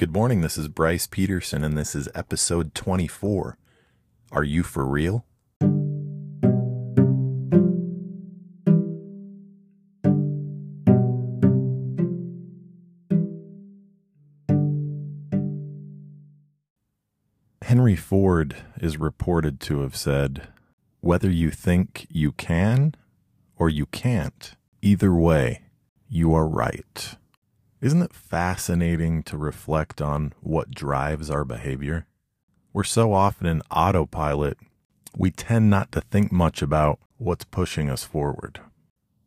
Good 0.00 0.14
morning. 0.14 0.40
This 0.40 0.56
is 0.56 0.66
Bryce 0.66 1.06
Peterson, 1.06 1.62
and 1.62 1.76
this 1.76 1.94
is 1.94 2.08
episode 2.14 2.74
24. 2.74 3.58
Are 4.32 4.42
you 4.42 4.62
for 4.62 4.86
real? 4.86 5.26
Henry 17.60 17.94
Ford 17.94 18.56
is 18.80 18.96
reported 18.96 19.60
to 19.60 19.82
have 19.82 19.94
said, 19.94 20.48
Whether 21.02 21.28
you 21.28 21.50
think 21.50 22.06
you 22.08 22.32
can 22.32 22.94
or 23.58 23.68
you 23.68 23.84
can't, 23.84 24.54
either 24.80 25.12
way, 25.12 25.60
you 26.08 26.32
are 26.32 26.48
right. 26.48 27.16
Isn't 27.80 28.02
it 28.02 28.12
fascinating 28.12 29.22
to 29.22 29.38
reflect 29.38 30.02
on 30.02 30.34
what 30.40 30.70
drives 30.70 31.30
our 31.30 31.46
behavior? 31.46 32.06
We're 32.74 32.84
so 32.84 33.14
often 33.14 33.46
in 33.46 33.62
autopilot, 33.70 34.58
we 35.16 35.30
tend 35.30 35.70
not 35.70 35.90
to 35.92 36.02
think 36.02 36.30
much 36.30 36.60
about 36.60 37.00
what's 37.16 37.44
pushing 37.44 37.88
us 37.88 38.04
forward. 38.04 38.60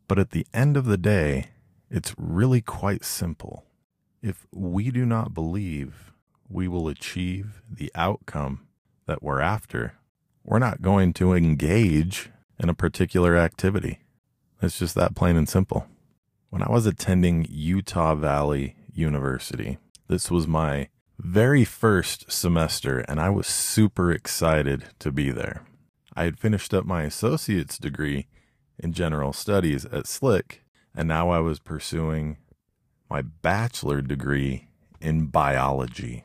But 0.06 0.20
at 0.20 0.30
the 0.30 0.46
end 0.54 0.76
of 0.76 0.84
the 0.84 0.96
day, 0.96 1.48
it's 1.90 2.14
really 2.16 2.60
quite 2.60 3.04
simple. 3.04 3.64
If 4.22 4.46
we 4.52 4.92
do 4.92 5.04
not 5.04 5.34
believe 5.34 6.12
we 6.48 6.68
will 6.68 6.86
achieve 6.86 7.60
the 7.68 7.90
outcome 7.96 8.68
that 9.06 9.20
we're 9.20 9.40
after, 9.40 9.94
we're 10.44 10.60
not 10.60 10.80
going 10.80 11.12
to 11.14 11.32
engage 11.32 12.30
in 12.60 12.68
a 12.68 12.74
particular 12.74 13.36
activity. 13.36 13.98
It's 14.62 14.78
just 14.78 14.94
that 14.94 15.16
plain 15.16 15.36
and 15.36 15.48
simple. 15.48 15.88
When 16.54 16.62
I 16.62 16.70
was 16.70 16.86
attending 16.86 17.48
Utah 17.50 18.14
Valley 18.14 18.76
University, 18.92 19.78
this 20.06 20.30
was 20.30 20.46
my 20.46 20.88
very 21.18 21.64
first 21.64 22.30
semester, 22.30 23.00
and 23.08 23.18
I 23.18 23.28
was 23.28 23.48
super 23.48 24.12
excited 24.12 24.84
to 25.00 25.10
be 25.10 25.32
there. 25.32 25.64
I 26.14 26.22
had 26.22 26.38
finished 26.38 26.72
up 26.72 26.84
my 26.84 27.02
associate's 27.02 27.76
degree 27.76 28.28
in 28.78 28.92
general 28.92 29.32
studies 29.32 29.84
at 29.86 30.06
Slick, 30.06 30.62
and 30.94 31.08
now 31.08 31.28
I 31.28 31.40
was 31.40 31.58
pursuing 31.58 32.36
my 33.10 33.20
bachelor 33.20 34.00
degree 34.00 34.68
in 35.00 35.26
biology. 35.26 36.22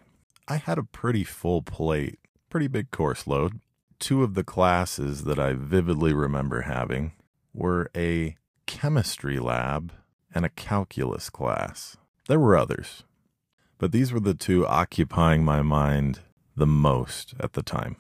I 0.48 0.58
had 0.58 0.78
a 0.78 0.84
pretty 0.84 1.24
full 1.24 1.64
plate, 1.64 2.20
pretty 2.52 2.68
big 2.68 2.92
course 2.92 3.26
load. 3.26 3.62
Two 3.98 4.22
of 4.22 4.36
the 4.36 4.44
classes 4.44 5.24
that 5.24 5.40
I 5.40 5.54
vividly 5.54 6.14
remember 6.14 6.62
having 6.62 7.14
were 7.52 7.90
a 7.98 8.36
chemistry 8.68 9.40
lab 9.40 9.92
and 10.34 10.46
a 10.46 10.50
calculus 10.50 11.30
class. 11.30 11.98
There 12.28 12.40
were 12.40 12.58
others, 12.58 13.04
but 13.78 13.92
these 13.92 14.12
were 14.12 14.20
the 14.20 14.34
two 14.34 14.66
occupying 14.68 15.44
my 15.44 15.62
mind 15.62 16.20
the 16.56 16.68
most 16.68 17.34
at 17.40 17.54
the 17.54 17.64
time. 17.64 17.96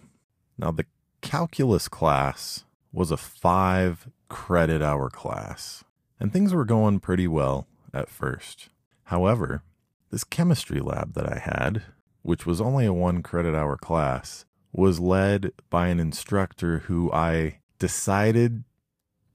Now, 0.57 0.71
the 0.71 0.85
calculus 1.21 1.87
class 1.87 2.65
was 2.91 3.11
a 3.11 3.17
five 3.17 4.09
credit 4.27 4.81
hour 4.81 5.09
class, 5.09 5.83
and 6.19 6.31
things 6.31 6.53
were 6.53 6.65
going 6.65 6.99
pretty 6.99 7.27
well 7.27 7.67
at 7.93 8.09
first. 8.09 8.69
However, 9.05 9.63
this 10.11 10.23
chemistry 10.23 10.79
lab 10.79 11.13
that 11.13 11.31
I 11.31 11.39
had, 11.39 11.83
which 12.21 12.45
was 12.45 12.59
only 12.61 12.85
a 12.85 12.93
one 12.93 13.23
credit 13.23 13.55
hour 13.55 13.77
class, 13.77 14.45
was 14.71 14.99
led 14.99 15.51
by 15.69 15.87
an 15.87 15.99
instructor 15.99 16.79
who 16.79 17.11
I 17.11 17.59
decided 17.79 18.63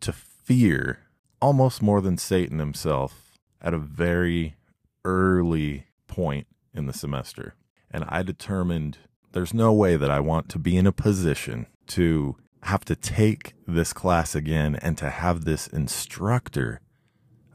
to 0.01 0.13
fear 0.13 1.01
almost 1.45 1.83
more 1.83 2.01
than 2.01 2.17
Satan 2.17 2.59
himself 2.59 3.37
at 3.61 3.75
a 3.75 3.79
very 3.79 4.57
early 5.05 5.85
point 6.07 6.47
in 6.73 6.87
the 6.87 6.93
semester. 6.95 7.55
And 7.91 8.03
I 8.09 8.23
determined 8.23 8.97
there's 9.33 9.53
no 9.53 9.71
way 9.71 9.97
that 9.97 10.11
I 10.11 10.21
want 10.21 10.49
to 10.49 10.59
be 10.59 10.75
in 10.79 10.87
a 10.87 10.91
position 10.91 11.67
to 11.89 12.37
have 12.63 12.83
to 12.87 12.97
take 12.97 13.53
this 13.67 13.93
class 13.93 14.35
again 14.35 14.77
and 14.77 14.97
to 14.97 15.11
have 15.11 15.45
this 15.45 15.67
instructor 15.67 16.81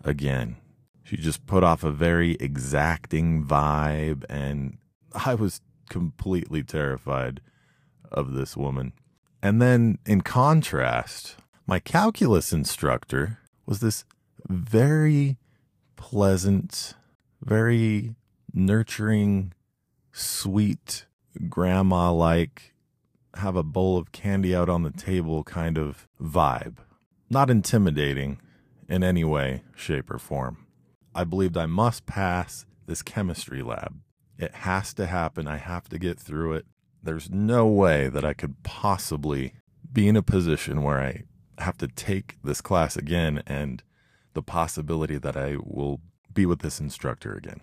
again. 0.04 0.58
She 1.02 1.18
just 1.18 1.48
put 1.48 1.64
off 1.64 1.84
a 1.84 1.90
very 1.90 2.34
exacting 2.40 3.44
vibe, 3.44 4.24
and 4.30 4.78
I 5.26 5.34
was 5.34 5.62
completely 5.90 6.62
terrified 6.62 7.42
of 8.12 8.34
this 8.34 8.56
woman. 8.56 8.94
And 9.42 9.60
then, 9.60 9.98
in 10.06 10.22
contrast, 10.22 11.38
my 11.66 11.80
calculus 11.80 12.54
instructor 12.54 13.40
was 13.70 13.82
this 13.82 14.04
very 14.48 15.38
pleasant, 15.96 16.96
very 17.40 18.16
nurturing, 18.52 19.54
sweet, 20.12 21.06
grandma 21.48 22.12
like, 22.12 22.74
have 23.36 23.56
a 23.56 23.62
bowl 23.62 23.96
of 23.96 24.12
candy 24.12 24.56
out 24.56 24.70
on 24.70 24.82
the 24.82 24.90
table 24.90 25.44
kind 25.44 25.78
of 25.78 26.08
vibe. 26.20 26.78
Not 27.30 27.52
intimidating 27.52 28.42
in 28.90 29.04
any 29.04 29.24
way, 29.24 29.62
shape, 29.76 30.10
or 30.10 30.18
form. 30.18 30.66
I 31.14 31.24
believed 31.24 31.56
I 31.56 31.68
must 31.68 32.08
pass 32.08 32.66
this 32.88 33.04
chemistry 33.04 33.62
lab. 33.62 34.00
It 34.40 34.56
has 34.56 34.96
to 34.96 35.06
happen. 35.06 35.48
I 35.48 35.58
have 35.58 35.88
to 35.90 36.00
get 36.00 36.20
through 36.20 36.54
it. 36.54 36.66
There's 37.04 37.30
no 37.30 37.68
way 37.68 38.10
that 38.10 38.26
I 38.26 38.34
could 38.34 38.64
possibly 38.64 39.54
be 39.94 40.08
in 40.08 40.16
a 40.16 40.24
position 40.24 40.82
where 40.82 41.00
I 41.00 41.26
have 41.60 41.78
to 41.78 41.88
take 41.88 42.38
this 42.44 42.62
class 42.62 42.96
again 42.96 43.44
and 43.46 43.84
the 44.34 44.42
possibility 44.42 45.18
that 45.18 45.36
I 45.36 45.58
will 45.60 46.00
be 46.34 46.46
with 46.46 46.60
this 46.60 46.80
instructor 46.80 47.34
again. 47.34 47.62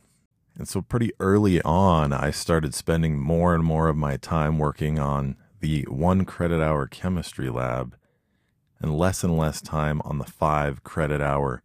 And 0.59 0.67
so, 0.67 0.81
pretty 0.81 1.13
early 1.21 1.61
on, 1.63 2.13
I 2.13 2.31
started 2.31 2.75
spending 2.75 3.19
more 3.19 3.55
and 3.55 3.63
more 3.63 3.89
of 3.89 3.97
my 3.97 4.17
time 4.17 4.59
working 4.59 4.99
on 4.99 5.37
the 5.61 5.83
one 5.83 6.25
credit 6.25 6.63
hour 6.63 6.87
chemistry 6.87 7.51
lab 7.51 7.97
and 8.81 8.97
less 8.97 9.23
and 9.23 9.37
less 9.37 9.61
time 9.61 10.01
on 10.05 10.19
the 10.19 10.25
five 10.25 10.83
credit 10.83 11.21
hour 11.21 11.63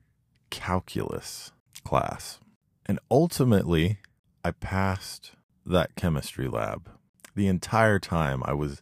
calculus 0.49 1.51
class. 1.85 2.39
And 2.85 2.99
ultimately, 3.09 3.99
I 4.43 4.51
passed 4.51 5.31
that 5.65 5.95
chemistry 5.95 6.47
lab. 6.47 6.89
The 7.35 7.47
entire 7.47 7.99
time, 7.99 8.41
I 8.45 8.53
was 8.53 8.81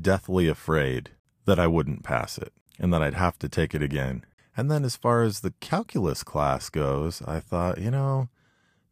deathly 0.00 0.48
afraid 0.48 1.10
that 1.44 1.58
I 1.58 1.66
wouldn't 1.66 2.02
pass 2.02 2.38
it 2.38 2.52
and 2.80 2.92
that 2.92 3.02
I'd 3.02 3.14
have 3.14 3.38
to 3.40 3.48
take 3.48 3.74
it 3.74 3.82
again. 3.82 4.24
And 4.56 4.70
then 4.70 4.84
as 4.84 4.96
far 4.96 5.22
as 5.22 5.40
the 5.40 5.52
calculus 5.60 6.24
class 6.24 6.70
goes, 6.70 7.22
I 7.22 7.38
thought, 7.38 7.78
you 7.78 7.90
know, 7.90 8.28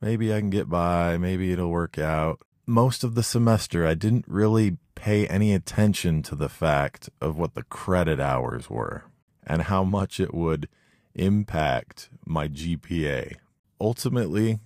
maybe 0.00 0.32
I 0.32 0.38
can 0.38 0.50
get 0.50 0.68
by, 0.68 1.16
maybe 1.16 1.50
it'll 1.50 1.70
work 1.70 1.98
out. 1.98 2.40
Most 2.66 3.02
of 3.02 3.14
the 3.14 3.22
semester, 3.22 3.86
I 3.86 3.94
didn't 3.94 4.26
really 4.28 4.76
pay 4.94 5.26
any 5.26 5.54
attention 5.54 6.22
to 6.24 6.36
the 6.36 6.50
fact 6.50 7.08
of 7.20 7.38
what 7.38 7.54
the 7.54 7.62
credit 7.64 8.20
hours 8.20 8.68
were 8.68 9.04
and 9.46 9.62
how 9.62 9.82
much 9.82 10.20
it 10.20 10.34
would 10.34 10.68
impact 11.14 12.10
my 12.26 12.46
GPA. 12.46 13.36
Ultimately, 13.80 14.58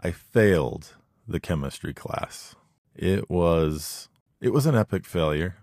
I 0.00 0.10
failed 0.10 0.94
the 1.26 1.40
chemistry 1.40 1.94
class. 1.94 2.54
It 2.94 3.30
was 3.30 4.08
it 4.40 4.52
was 4.52 4.66
an 4.66 4.74
epic 4.74 5.06
failure. 5.06 5.56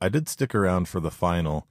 I 0.00 0.08
did 0.08 0.28
stick 0.28 0.54
around 0.54 0.88
for 0.88 1.00
the 1.00 1.10
final 1.10 1.66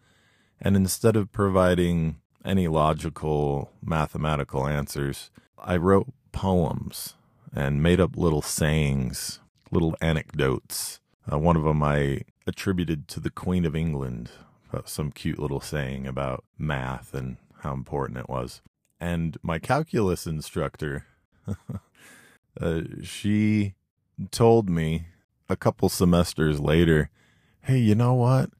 and 0.62 0.76
instead 0.76 1.16
of 1.16 1.32
providing 1.32 2.18
any 2.44 2.68
logical 2.68 3.72
mathematical 3.84 4.68
answers, 4.68 5.32
I 5.58 5.78
wrote 5.78 6.08
poems 6.32 7.16
and 7.54 7.82
made 7.82 8.00
up 8.00 8.18
little 8.18 8.42
sayings, 8.42 9.40
little 9.72 9.96
anecdotes. 10.02 11.00
Uh, 11.32 11.40
one 11.40 11.56
of 11.56 11.64
them 11.64 11.82
I 11.82 12.22
attributed 12.46 13.08
to 13.10 13.20
the 13.20 13.32
Queen 13.32 13.66
of 13.66 13.76
England, 13.76 14.32
uh, 14.74 14.82
some 14.86 15.12
cute 15.12 15.40
little 15.40 15.62
saying 15.62 16.06
about 16.06 16.44
math 16.58 17.14
and 17.14 17.38
how 17.62 17.74
important 17.74 18.20
it 18.20 18.30
was. 18.30 18.62
And 19.00 19.38
my 19.42 19.60
calculus 19.60 20.28
instructor, 20.28 21.06
uh, 22.62 22.82
she 23.02 23.74
told 24.32 24.70
me 24.70 25.08
a 25.50 25.56
couple 25.56 25.90
semesters 25.90 26.60
later, 26.60 27.10
hey, 27.62 27.78
you 27.78 27.96
know 27.96 28.14
what? 28.14 28.52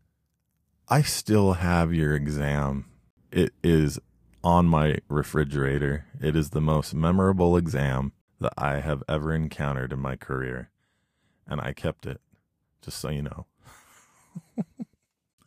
I 0.88 1.02
still 1.02 1.54
have 1.54 1.96
your 1.96 2.14
exam. 2.14 2.86
It 3.32 3.54
is 3.64 4.00
on 4.44 4.68
my 4.68 5.00
refrigerator. 5.10 6.06
It 6.22 6.36
is 6.36 6.52
the 6.52 6.62
most 6.62 6.94
memorable 6.94 7.58
exam 7.58 8.12
that 8.40 8.54
I 8.56 8.82
have 8.82 9.02
ever 9.10 9.34
encountered 9.34 9.92
in 9.92 10.00
my 10.00 10.16
career. 10.16 10.70
And 11.48 11.60
I 11.60 11.74
kept 11.74 12.06
it, 12.06 12.22
just 12.84 13.00
so 13.00 13.10
you 13.10 13.24
know. 13.24 13.48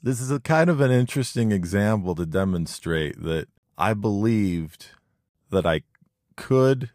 this 0.03 0.21
is 0.21 0.33
a 0.33 0.41
kind 0.41 0.69
of 0.69 0.81
an 0.81 0.91
interesting 0.91 1.53
example 1.53 2.17
to 2.17 2.27
demonstrate 2.27 3.23
that 3.23 3.47
I 3.77 3.95
believed 3.95 4.87
that 5.51 5.65
I 5.65 5.83
could 6.35 6.91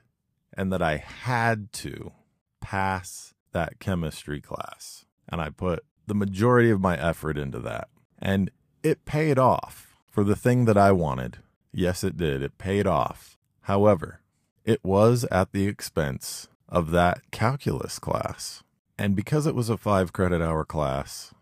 and 0.51 0.71
that 0.73 0.81
I 0.81 0.97
had 0.97 1.71
to 1.73 2.11
pass 2.59 3.33
that 3.53 3.79
chemistry 3.79 4.41
class. 4.41 5.05
And 5.29 5.39
I 5.39 5.49
put 5.49 5.85
the 6.07 6.15
majority 6.15 6.71
of 6.71 6.81
my 6.81 6.97
effort 6.97 7.37
into 7.37 7.59
that. 7.59 7.87
And 8.23 8.49
it 8.83 9.03
paid 9.03 9.37
off 9.37 9.97
for 10.07 10.23
the 10.23 10.35
thing 10.35 10.63
that 10.65 10.77
I 10.77 10.93
wanted. 10.93 11.39
Yes, 11.73 12.05
it 12.05 12.15
did. 12.15 12.41
It 12.41 12.57
paid 12.57 12.87
off. 12.87 13.37
However, 13.63 14.21
it 14.63 14.79
was 14.81 15.25
at 15.25 15.51
the 15.51 15.67
expense 15.67 16.47
of 16.69 16.91
that 16.91 17.29
calculus 17.31 17.99
class. 17.99 18.63
And 18.97 19.13
because 19.13 19.45
it 19.45 19.55
was 19.55 19.69
a 19.69 19.77
five 19.77 20.13
credit 20.13 20.41
hour 20.41 20.63
class, 20.63 21.33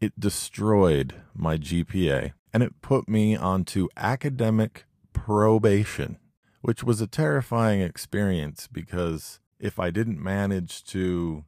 it 0.00 0.18
destroyed 0.18 1.14
my 1.34 1.58
GPA 1.58 2.32
and 2.54 2.62
it 2.62 2.80
put 2.80 3.06
me 3.06 3.36
onto 3.36 3.88
academic 3.98 4.86
probation, 5.12 6.18
which 6.62 6.82
was 6.82 7.02
a 7.02 7.06
terrifying 7.06 7.82
experience 7.82 8.66
because 8.66 9.40
if 9.58 9.78
I 9.78 9.90
didn't 9.90 10.22
manage 10.22 10.84
to 10.84 11.44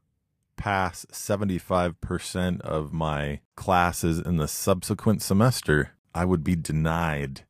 pass 0.56 1.06
75% 1.12 2.60
of 2.60 2.92
my 2.92 3.40
classes 3.56 4.18
in 4.18 4.36
the 4.36 4.48
subsequent 4.48 5.22
semester, 5.22 5.92
I 6.14 6.24
would 6.24 6.44
be 6.44 6.56
denied 6.56 7.42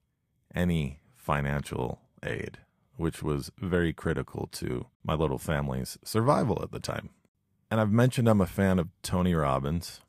any 0.55 1.01
financial 1.17 2.01
aid, 2.23 2.59
which 2.97 3.23
was 3.23 3.51
very 3.59 3.93
critical 3.93 4.49
to 4.53 4.87
my 5.05 5.15
little 5.15 5.39
family's 5.39 5.99
survival 6.05 6.61
at 6.63 6.73
the 6.73 6.81
time. 6.81 7.11
And 7.71 7.81
I've 7.81 7.91
mentioned 7.91 8.29
I'm 8.29 8.41
a 8.41 8.47
fan 8.47 8.79
of 8.79 8.89
Tony 9.03 9.35
Robbins. 9.35 10.01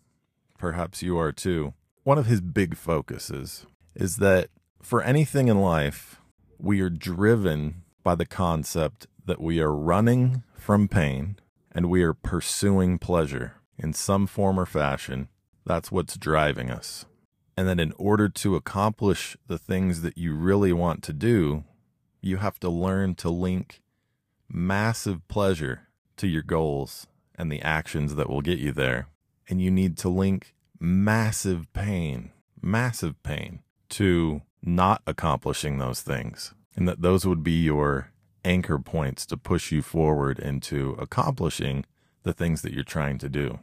Perhaps 0.57 1.01
you 1.01 1.18
are 1.18 1.31
too. 1.31 1.74
One 2.04 2.18
of 2.18 2.25
his 2.25 2.42
big 2.42 2.75
focuses 2.75 3.66
is 3.95 4.18
that 4.18 4.50
for 4.81 5.01
anything 5.01 5.48
in 5.48 5.62
life, 5.62 6.19
we 6.57 6.81
are 6.81 6.90
driven 6.90 7.84
by 8.04 8.16
the 8.16 8.25
concept 8.25 9.07
that 9.25 9.40
we 9.40 9.62
are 9.62 9.74
running 9.74 10.44
from 10.56 10.88
pain 10.88 11.38
and 11.74 11.90
we 11.90 12.04
are 12.04 12.14
pursuing 12.14 12.98
pleasure 13.00 13.56
in 13.78 13.94
some 13.94 14.28
form 14.28 14.60
or 14.60 14.66
fashion. 14.66 15.28
That's 15.66 15.92
what's 15.92 16.18
driving 16.18 16.70
us. 16.70 17.06
And 17.58 17.68
that 17.68 17.80
in 17.80 17.94
order 17.98 18.30
to 18.30 18.56
accomplish 18.56 19.38
the 19.48 19.58
things 19.58 20.02
that 20.02 20.18
you 20.18 20.34
really 20.34 20.74
want 20.74 21.04
to 21.04 21.14
do, 21.14 21.64
you 22.22 22.38
have 22.38 22.60
to 22.62 22.70
learn 22.70 23.16
to 23.16 23.30
link 23.30 23.81
massive 24.50 25.28
pleasure 25.28 25.88
to 26.18 26.28
your 26.28 26.44
goals 26.44 27.08
and 27.36 27.52
the 27.52 27.62
actions 27.62 28.16
that 28.16 28.30
will 28.30 28.42
get 28.42 28.60
you 28.60 28.72
there. 28.72 29.08
And 29.50 29.62
you 29.62 29.72
need 29.72 29.98
to 29.98 30.10
link 30.10 30.54
massive 30.80 31.72
pain, 31.74 32.31
massive 32.62 33.22
pain 33.24 33.62
to 33.90 34.42
not 34.62 35.02
accomplishing 35.06 35.78
those 35.78 36.02
things. 36.02 36.54
And 36.76 36.88
that 36.88 37.02
those 37.02 37.26
would 37.26 37.44
be 37.44 37.64
your 37.64 38.12
anchor 38.45 38.80
points 38.80 39.25
to 39.28 39.38
push 39.38 39.72
you 39.72 39.81
forward 39.81 40.40
into 40.40 40.95
accomplishing 41.00 41.86
the 42.24 42.34
things 42.34 42.62
that 42.62 42.74
you're 42.74 42.84
trying 42.84 43.18
to 43.19 43.30
do. 43.30 43.60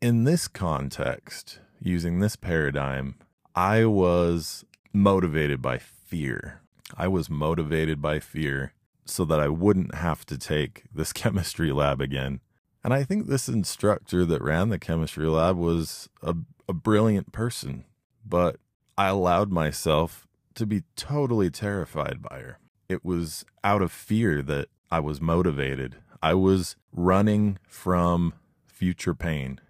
In 0.00 0.24
this 0.24 0.48
context, 0.48 1.60
using 1.80 2.20
this 2.20 2.36
paradigm, 2.36 3.16
I 3.54 3.84
was 3.84 4.64
motivated 4.92 5.60
by 5.62 5.78
fear. 5.78 6.60
I 6.96 7.08
was 7.08 7.28
motivated 7.28 8.00
by 8.00 8.20
fear 8.20 8.72
so 9.04 9.24
that 9.24 9.40
I 9.40 9.48
wouldn't 9.48 9.94
have 9.94 10.26
to 10.26 10.38
take 10.38 10.84
this 10.92 11.12
chemistry 11.12 11.72
lab 11.72 12.00
again. 12.00 12.40
And 12.84 12.94
I 12.94 13.02
think 13.02 13.26
this 13.26 13.48
instructor 13.48 14.24
that 14.26 14.42
ran 14.42 14.68
the 14.68 14.78
chemistry 14.78 15.26
lab 15.26 15.56
was 15.56 16.08
a, 16.22 16.36
a 16.68 16.72
brilliant 16.72 17.32
person, 17.32 17.84
but 18.24 18.56
I 18.96 19.08
allowed 19.08 19.50
myself 19.50 20.26
to 20.54 20.66
be 20.66 20.84
totally 20.94 21.50
terrified 21.50 22.22
by 22.22 22.38
her. 22.38 22.58
It 22.88 23.04
was 23.04 23.44
out 23.64 23.82
of 23.82 23.90
fear 23.90 24.42
that 24.42 24.68
I 24.90 25.00
was 25.00 25.20
motivated. 25.20 25.96
I 26.22 26.34
was 26.34 26.76
running 26.92 27.58
from 27.66 28.34
future 28.64 29.14
pain. 29.14 29.60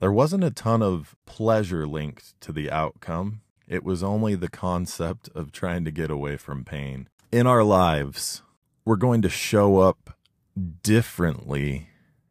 There 0.00 0.12
wasn't 0.12 0.44
a 0.44 0.50
ton 0.50 0.82
of 0.82 1.14
pleasure 1.24 1.86
linked 1.86 2.38
to 2.40 2.52
the 2.52 2.70
outcome. 2.70 3.42
It 3.68 3.84
was 3.84 4.02
only 4.02 4.34
the 4.34 4.48
concept 4.48 5.30
of 5.34 5.52
trying 5.52 5.84
to 5.84 5.90
get 5.90 6.10
away 6.10 6.36
from 6.36 6.64
pain. 6.64 7.08
In 7.30 7.46
our 7.46 7.62
lives, 7.62 8.42
we're 8.84 8.96
going 8.96 9.22
to 9.22 9.28
show 9.28 9.78
up 9.78 10.18
differently 10.82 11.88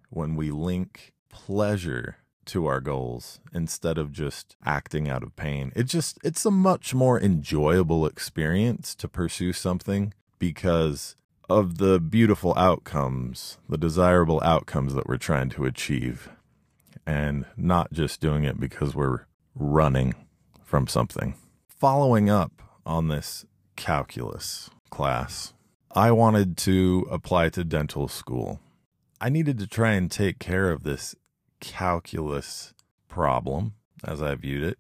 when 0.10 0.36
we 0.36 0.52
link 0.52 1.14
pleasure 1.30 2.18
to 2.46 2.66
our 2.66 2.82
goals 2.82 3.40
instead 3.54 3.98
of 3.98 4.12
just 4.12 4.56
acting 4.66 5.10
out 5.10 5.24
of 5.24 5.36
pain. 5.36 5.72
It 5.76 5.84
just 5.84 6.20
it's 6.24 6.46
a 6.46 6.52
much 6.52 6.94
more 6.94 7.20
enjoyable 7.20 8.06
experience 8.06 8.94
to 8.96 9.08
pursue 9.08 9.54
something 9.54 10.14
because 10.44 11.16
of 11.50 11.78
the 11.78 12.02
beautiful 12.02 12.54
outcomes, 12.58 13.60
the 13.70 13.78
desirable 13.78 14.42
outcomes 14.44 14.94
that 14.94 15.08
we're 15.08 15.16
trying 15.16 15.50
to 15.50 15.64
achieve, 15.64 16.28
and 17.08 17.46
not 17.56 17.94
just 17.94 18.20
doing 18.20 18.44
it 18.44 18.60
because 18.60 18.94
we're 18.94 19.22
running 19.56 20.14
from 20.62 20.86
something. 20.86 21.36
Following 21.66 22.30
up 22.30 22.62
on 22.86 23.08
this 23.08 23.46
calculus 23.78 24.70
class, 24.90 25.54
I 25.96 26.12
wanted 26.12 26.58
to 26.58 27.08
apply 27.10 27.48
to 27.52 27.64
dental 27.64 28.10
school. 28.10 28.60
I 29.22 29.30
needed 29.30 29.58
to 29.60 29.68
try 29.68 29.94
and 29.94 30.12
take 30.12 30.40
care 30.40 30.72
of 30.72 30.84
this 30.84 31.16
calculus 31.62 32.74
problem 33.08 33.76
as 34.04 34.22
I 34.22 34.36
viewed 34.36 34.64
it. 34.64 34.78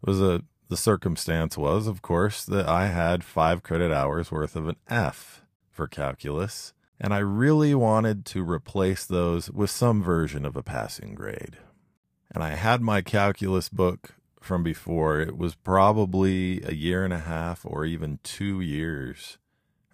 It 0.00 0.06
was 0.06 0.20
a 0.20 0.42
the 0.72 0.76
circumstance 0.78 1.58
was, 1.58 1.86
of 1.86 2.00
course, 2.00 2.46
that 2.46 2.66
I 2.66 2.86
had 2.86 3.22
five 3.22 3.62
credit 3.62 3.92
hours 3.92 4.32
worth 4.32 4.56
of 4.56 4.68
an 4.68 4.76
F 4.88 5.42
for 5.70 5.86
calculus, 5.86 6.72
and 6.98 7.12
I 7.12 7.18
really 7.18 7.74
wanted 7.74 8.24
to 8.26 8.42
replace 8.42 9.04
those 9.04 9.50
with 9.50 9.68
some 9.68 10.02
version 10.02 10.46
of 10.46 10.56
a 10.56 10.62
passing 10.62 11.14
grade. 11.14 11.58
And 12.34 12.42
I 12.42 12.54
had 12.54 12.80
my 12.80 13.02
calculus 13.02 13.68
book 13.68 14.14
from 14.40 14.62
before. 14.62 15.20
It 15.20 15.36
was 15.36 15.54
probably 15.54 16.62
a 16.62 16.72
year 16.72 17.04
and 17.04 17.12
a 17.12 17.18
half 17.18 17.66
or 17.66 17.84
even 17.84 18.18
two 18.22 18.62
years 18.62 19.36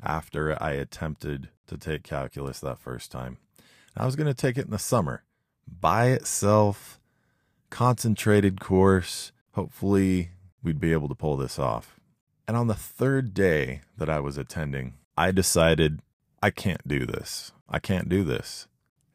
after 0.00 0.56
I 0.62 0.74
attempted 0.74 1.48
to 1.66 1.76
take 1.76 2.04
calculus 2.04 2.60
that 2.60 2.78
first 2.78 3.10
time. 3.10 3.38
I 3.96 4.06
was 4.06 4.14
going 4.14 4.28
to 4.28 4.32
take 4.32 4.56
it 4.56 4.66
in 4.66 4.70
the 4.70 4.78
summer 4.78 5.24
by 5.66 6.10
itself, 6.10 7.00
concentrated 7.68 8.60
course, 8.60 9.32
hopefully 9.54 10.30
we'd 10.62 10.80
be 10.80 10.92
able 10.92 11.08
to 11.08 11.14
pull 11.14 11.36
this 11.36 11.58
off. 11.58 11.98
And 12.46 12.56
on 12.56 12.66
the 12.66 12.74
third 12.74 13.34
day 13.34 13.82
that 13.96 14.08
I 14.08 14.20
was 14.20 14.38
attending, 14.38 14.94
I 15.16 15.32
decided 15.32 16.00
I 16.42 16.50
can't 16.50 16.86
do 16.86 17.04
this. 17.04 17.52
I 17.68 17.78
can't 17.78 18.08
do 18.08 18.24
this. 18.24 18.66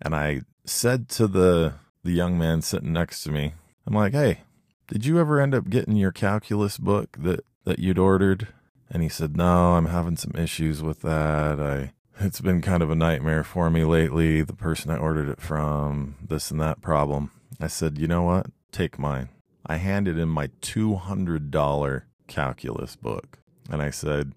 And 0.01 0.15
I 0.15 0.41
said 0.65 1.09
to 1.09 1.27
the 1.27 1.75
the 2.03 2.11
young 2.11 2.37
man 2.37 2.61
sitting 2.61 2.91
next 2.91 3.23
to 3.23 3.31
me, 3.31 3.53
I'm 3.87 3.93
like, 3.93 4.13
"Hey, 4.13 4.41
did 4.87 5.05
you 5.05 5.19
ever 5.19 5.39
end 5.39 5.55
up 5.55 5.69
getting 5.69 5.95
your 5.95 6.11
calculus 6.11 6.77
book 6.77 7.17
that 7.19 7.45
that 7.63 7.79
you'd 7.79 7.97
ordered?" 7.97 8.49
And 8.89 9.01
he 9.01 9.09
said, 9.09 9.35
"No, 9.35 9.73
I'm 9.73 9.87
having 9.87 10.17
some 10.17 10.33
issues 10.35 10.83
with 10.83 11.01
that. 11.01 11.59
I 11.59 11.93
it's 12.19 12.41
been 12.41 12.61
kind 12.61 12.83
of 12.83 12.91
a 12.91 12.95
nightmare 12.95 13.43
for 13.43 13.69
me 13.69 13.83
lately. 13.85 14.41
The 14.41 14.53
person 14.53 14.91
I 14.91 14.97
ordered 14.97 15.29
it 15.29 15.41
from, 15.41 16.15
this 16.21 16.51
and 16.51 16.59
that 16.61 16.81
problem." 16.81 17.31
I 17.59 17.67
said, 17.67 17.97
"You 17.97 18.07
know 18.07 18.23
what? 18.23 18.47
Take 18.71 18.99
mine. 18.99 19.29
I 19.65 19.77
handed 19.77 20.17
him 20.17 20.29
my 20.29 20.47
$200 20.61 22.03
calculus 22.27 22.95
book. 22.95 23.39
And 23.69 23.81
I 23.81 23.89
said, 23.89 24.33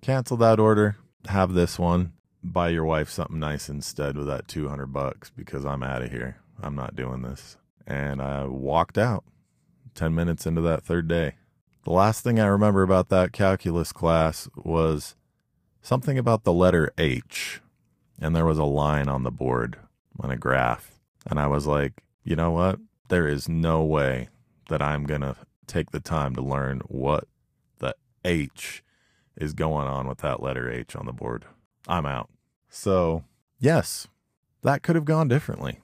cancel 0.00 0.36
that 0.38 0.60
order, 0.60 0.96
have 1.26 1.52
this 1.52 1.78
one, 1.78 2.12
buy 2.42 2.68
your 2.68 2.84
wife 2.84 3.10
something 3.10 3.38
nice 3.38 3.68
instead 3.68 4.16
with 4.16 4.26
that 4.28 4.48
200 4.48 4.86
bucks 4.86 5.30
because 5.30 5.64
I'm 5.64 5.82
out 5.82 6.02
of 6.02 6.10
here. 6.10 6.36
I'm 6.62 6.74
not 6.74 6.96
doing 6.96 7.22
this. 7.22 7.56
And 7.86 8.20
I 8.22 8.44
walked 8.44 8.98
out 8.98 9.24
10 9.94 10.14
minutes 10.14 10.46
into 10.46 10.60
that 10.62 10.84
third 10.84 11.08
day. 11.08 11.34
The 11.84 11.92
last 11.92 12.22
thing 12.22 12.38
I 12.38 12.46
remember 12.46 12.82
about 12.82 13.08
that 13.08 13.32
calculus 13.32 13.92
class 13.92 14.48
was 14.56 15.16
something 15.80 16.18
about 16.18 16.44
the 16.44 16.52
letter 16.52 16.92
H. 16.98 17.60
And 18.20 18.34
there 18.34 18.44
was 18.44 18.58
a 18.58 18.64
line 18.64 19.08
on 19.08 19.22
the 19.22 19.30
board 19.30 19.78
on 20.20 20.30
a 20.30 20.36
graph. 20.36 21.00
And 21.26 21.40
I 21.40 21.46
was 21.46 21.66
like, 21.66 22.02
you 22.24 22.36
know 22.36 22.50
what? 22.50 22.78
There 23.08 23.26
is 23.26 23.48
no 23.48 23.82
way 23.82 24.28
that 24.68 24.80
I'm 24.80 25.04
going 25.04 25.20
to 25.22 25.36
take 25.66 25.90
the 25.90 26.00
time 26.00 26.34
to 26.34 26.42
learn 26.42 26.80
what 26.86 27.24
the 27.78 27.94
H 28.24 28.82
is 29.36 29.52
going 29.52 29.86
on 29.86 30.08
with 30.08 30.18
that 30.18 30.42
letter 30.42 30.70
H 30.70 30.96
on 30.96 31.06
the 31.06 31.12
board. 31.12 31.44
I'm 31.86 32.06
out. 32.06 32.30
So, 32.68 33.24
yes, 33.58 34.08
that 34.62 34.82
could 34.82 34.96
have 34.96 35.04
gone 35.04 35.28
differently. 35.28 35.80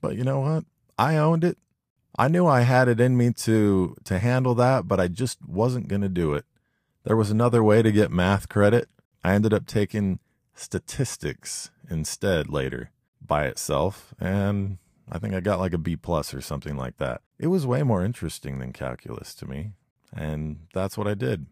But 0.00 0.16
you 0.16 0.24
know 0.24 0.40
what? 0.40 0.64
I 0.98 1.16
owned 1.16 1.44
it. 1.44 1.58
I 2.18 2.28
knew 2.28 2.46
I 2.46 2.62
had 2.62 2.88
it 2.88 3.00
in 3.00 3.16
me 3.16 3.32
to 3.32 3.96
to 4.04 4.18
handle 4.18 4.54
that, 4.56 4.88
but 4.88 5.00
I 5.00 5.08
just 5.08 5.38
wasn't 5.46 5.88
going 5.88 6.02
to 6.02 6.08
do 6.08 6.34
it. 6.34 6.44
There 7.04 7.16
was 7.16 7.30
another 7.30 7.62
way 7.62 7.82
to 7.82 7.92
get 7.92 8.10
math 8.10 8.48
credit. 8.48 8.88
I 9.24 9.32
ended 9.32 9.54
up 9.54 9.66
taking 9.66 10.18
statistics 10.54 11.70
instead 11.88 12.50
later 12.50 12.90
by 13.24 13.46
itself, 13.46 14.12
and 14.18 14.78
I 15.10 15.18
think 15.18 15.34
I 15.34 15.40
got 15.40 15.58
like 15.58 15.72
a 15.72 15.78
B 15.78 15.96
plus 15.96 16.32
or 16.32 16.40
something 16.40 16.76
like 16.76 16.98
that. 16.98 17.22
It 17.38 17.48
was 17.48 17.66
way 17.66 17.82
more 17.82 18.04
interesting 18.04 18.58
than 18.58 18.72
calculus 18.72 19.34
to 19.36 19.46
me. 19.46 19.72
And 20.14 20.66
that's 20.72 20.96
what 20.96 21.08
I 21.08 21.14
did. 21.14 21.46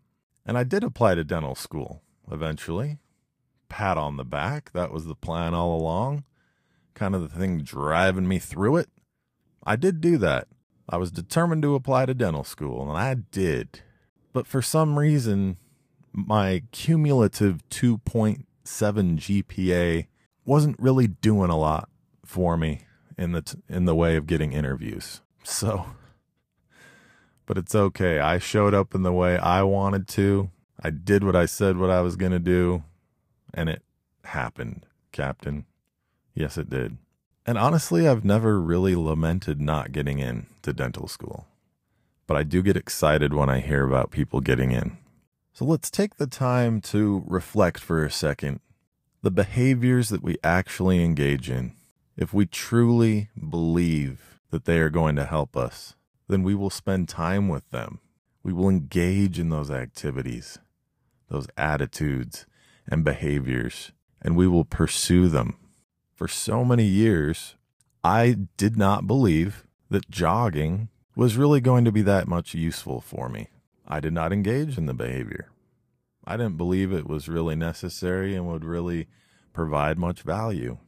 And 0.46 0.56
I 0.56 0.64
did 0.64 0.84
apply 0.84 1.16
to 1.16 1.24
dental 1.24 1.54
school 1.54 2.02
eventually. 2.30 2.98
Pat 3.68 3.98
on 3.98 4.16
the 4.16 4.24
back. 4.24 4.70
That 4.72 4.92
was 4.92 5.06
the 5.06 5.14
plan 5.14 5.54
all 5.54 5.78
along. 5.78 6.24
Kind 6.94 7.14
of 7.14 7.22
the 7.22 7.28
thing 7.28 7.58
driving 7.62 8.28
me 8.28 8.38
through 8.38 8.76
it. 8.76 8.88
I 9.64 9.76
did 9.76 10.00
do 10.00 10.18
that. 10.18 10.48
I 10.88 10.96
was 10.96 11.10
determined 11.10 11.62
to 11.62 11.74
apply 11.74 12.06
to 12.06 12.14
dental 12.14 12.44
school, 12.44 12.88
and 12.88 12.98
I 12.98 13.14
did. 13.14 13.82
But 14.32 14.46
for 14.46 14.62
some 14.62 14.98
reason, 14.98 15.58
my 16.12 16.62
cumulative 16.72 17.62
2.7 17.68 18.44
GPA 18.64 20.06
wasn't 20.46 20.80
really 20.80 21.08
doing 21.08 21.50
a 21.50 21.58
lot 21.58 21.90
for 22.24 22.56
me 22.56 22.82
in 23.18 23.32
the 23.32 23.42
t- 23.42 23.58
in 23.68 23.84
the 23.84 23.94
way 23.94 24.16
of 24.16 24.26
getting 24.26 24.52
interviews. 24.52 25.20
So 25.42 25.86
but 27.46 27.56
it's 27.56 27.74
okay. 27.74 28.18
I 28.18 28.38
showed 28.38 28.74
up 28.74 28.94
in 28.94 29.02
the 29.02 29.12
way 29.12 29.38
I 29.38 29.62
wanted 29.62 30.06
to. 30.08 30.50
I 30.82 30.90
did 30.90 31.24
what 31.24 31.34
I 31.34 31.46
said 31.46 31.78
what 31.78 31.90
I 31.90 32.02
was 32.02 32.14
going 32.14 32.32
to 32.32 32.38
do 32.38 32.84
and 33.54 33.68
it 33.68 33.82
happened, 34.24 34.86
Captain. 35.12 35.64
Yes, 36.34 36.58
it 36.58 36.68
did. 36.68 36.98
And 37.46 37.56
honestly, 37.56 38.06
I've 38.06 38.24
never 38.24 38.60
really 38.60 38.94
lamented 38.94 39.60
not 39.60 39.92
getting 39.92 40.18
in 40.18 40.46
to 40.62 40.72
dental 40.72 41.08
school. 41.08 41.46
But 42.26 42.36
I 42.36 42.42
do 42.42 42.62
get 42.62 42.76
excited 42.76 43.32
when 43.32 43.48
I 43.48 43.60
hear 43.60 43.86
about 43.86 44.10
people 44.10 44.40
getting 44.40 44.72
in. 44.72 44.98
So 45.54 45.64
let's 45.64 45.90
take 45.90 46.16
the 46.16 46.26
time 46.26 46.82
to 46.82 47.24
reflect 47.26 47.80
for 47.80 48.04
a 48.04 48.10
second. 48.10 48.60
The 49.22 49.30
behaviors 49.30 50.10
that 50.10 50.22
we 50.22 50.36
actually 50.44 51.02
engage 51.02 51.48
in, 51.48 51.72
if 52.18 52.34
we 52.34 52.46
truly 52.46 53.28
believe 53.48 54.40
that 54.50 54.64
they 54.64 54.80
are 54.80 54.90
going 54.90 55.14
to 55.14 55.24
help 55.24 55.56
us, 55.56 55.94
then 56.26 56.42
we 56.42 56.54
will 56.54 56.68
spend 56.68 57.08
time 57.08 57.48
with 57.48 57.70
them. 57.70 58.00
We 58.42 58.52
will 58.52 58.68
engage 58.68 59.38
in 59.38 59.50
those 59.50 59.70
activities, 59.70 60.58
those 61.30 61.46
attitudes 61.56 62.44
and 62.88 63.04
behaviors, 63.04 63.92
and 64.20 64.36
we 64.36 64.48
will 64.48 64.64
pursue 64.64 65.28
them. 65.28 65.58
For 66.16 66.26
so 66.26 66.64
many 66.64 66.84
years, 66.84 67.54
I 68.02 68.36
did 68.56 68.76
not 68.76 69.06
believe 69.06 69.64
that 69.88 70.10
jogging 70.10 70.88
was 71.14 71.36
really 71.36 71.60
going 71.60 71.84
to 71.84 71.92
be 71.92 72.02
that 72.02 72.26
much 72.26 72.52
useful 72.52 73.00
for 73.00 73.28
me. 73.28 73.46
I 73.86 74.00
did 74.00 74.12
not 74.12 74.32
engage 74.32 74.76
in 74.76 74.86
the 74.86 74.94
behavior. 74.94 75.50
I 76.26 76.36
didn't 76.36 76.56
believe 76.56 76.92
it 76.92 77.08
was 77.08 77.28
really 77.28 77.54
necessary 77.54 78.34
and 78.34 78.48
would 78.48 78.64
really 78.64 79.06
provide 79.52 79.98
much 79.98 80.22
value. 80.22 80.78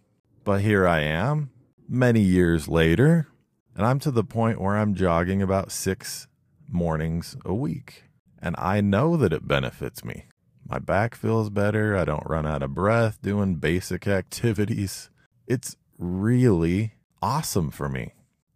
But 0.51 0.63
here 0.63 0.85
I 0.85 1.03
am, 1.03 1.51
many 1.89 2.23
years 2.23 2.67
later, 2.67 3.29
and 3.77 3.87
I'm 3.87 4.01
to 4.01 4.11
the 4.11 4.25
point 4.25 4.61
where 4.61 4.77
I'm 4.77 4.97
jogging 4.97 5.41
about 5.41 5.71
six 5.71 6.27
mornings 6.69 7.37
a 7.45 7.55
week. 7.55 8.07
And 8.43 8.57
I 8.59 8.81
know 8.81 9.17
that 9.17 9.33
it 9.33 9.47
benefits 9.47 10.05
me. 10.05 10.25
My 10.69 10.81
back 10.81 11.15
feels 11.15 11.51
better. 11.51 11.97
I 11.97 12.05
don't 12.05 12.27
run 12.29 12.47
out 12.47 12.65
of 12.65 12.75
breath 12.75 13.23
doing 13.23 13.61
basic 13.61 14.09
activities. 14.09 15.09
It's 15.47 15.77
really 15.99 16.95
awesome 17.23 17.71
for 17.71 17.89
me. 17.89 18.15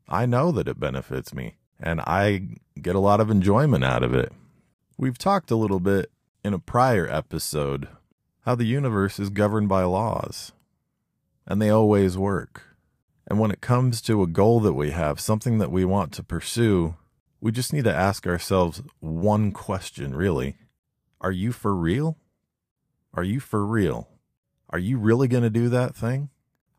I 0.08 0.26
know 0.26 0.50
that 0.50 0.66
it 0.66 0.80
benefits 0.80 1.32
me 1.32 1.58
and 1.78 2.00
I 2.00 2.58
get 2.82 2.96
a 2.96 2.98
lot 2.98 3.20
of 3.20 3.30
enjoyment 3.30 3.84
out 3.84 4.02
of 4.02 4.12
it. 4.12 4.32
We've 4.98 5.16
talked 5.16 5.52
a 5.52 5.56
little 5.56 5.78
bit 5.78 6.10
in 6.42 6.54
a 6.54 6.58
prior 6.58 7.08
episode 7.08 7.86
how 8.40 8.56
the 8.56 8.64
universe 8.64 9.20
is 9.20 9.30
governed 9.30 9.68
by 9.68 9.84
laws 9.84 10.50
and 11.46 11.60
they 11.60 11.70
always 11.70 12.16
work. 12.16 12.62
And 13.26 13.38
when 13.38 13.50
it 13.50 13.60
comes 13.60 14.02
to 14.02 14.22
a 14.22 14.26
goal 14.26 14.60
that 14.60 14.74
we 14.74 14.90
have, 14.90 15.18
something 15.20 15.58
that 15.58 15.70
we 15.70 15.84
want 15.84 16.12
to 16.12 16.22
pursue, 16.22 16.96
we 17.40 17.52
just 17.52 17.72
need 17.72 17.84
to 17.84 17.94
ask 17.94 18.26
ourselves 18.26 18.82
one 19.00 19.52
question, 19.52 20.14
really. 20.14 20.56
Are 21.20 21.32
you 21.32 21.52
for 21.52 21.74
real? 21.74 22.18
Are 23.14 23.22
you 23.22 23.40
for 23.40 23.64
real? 23.64 24.08
Are 24.70 24.78
you 24.78 24.98
really 24.98 25.28
going 25.28 25.42
to 25.42 25.50
do 25.50 25.68
that 25.68 25.94
thing? 25.94 26.30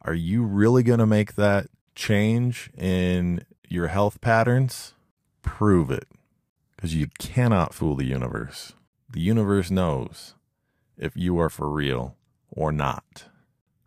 Are 0.02 0.14
you 0.14 0.44
really 0.44 0.84
going 0.84 1.00
to 1.00 1.06
make 1.06 1.36
that 1.36 1.68
change 1.96 2.70
in 2.78 3.46
your 3.68 3.88
health 3.88 4.22
patterns? 4.22 4.94
Prove 5.42 5.90
it. 5.90 6.08
Because 6.76 6.94
you 6.94 7.08
cannot 7.18 7.74
fool 7.74 7.96
the 7.96 8.06
universe. 8.06 8.74
The 9.10 9.22
universe 9.22 9.72
knows 9.72 10.36
if 10.98 11.16
you 11.16 11.40
are 11.40 11.50
for 11.50 11.70
real 11.70 12.18
or 12.50 12.72
not. 12.72 13.26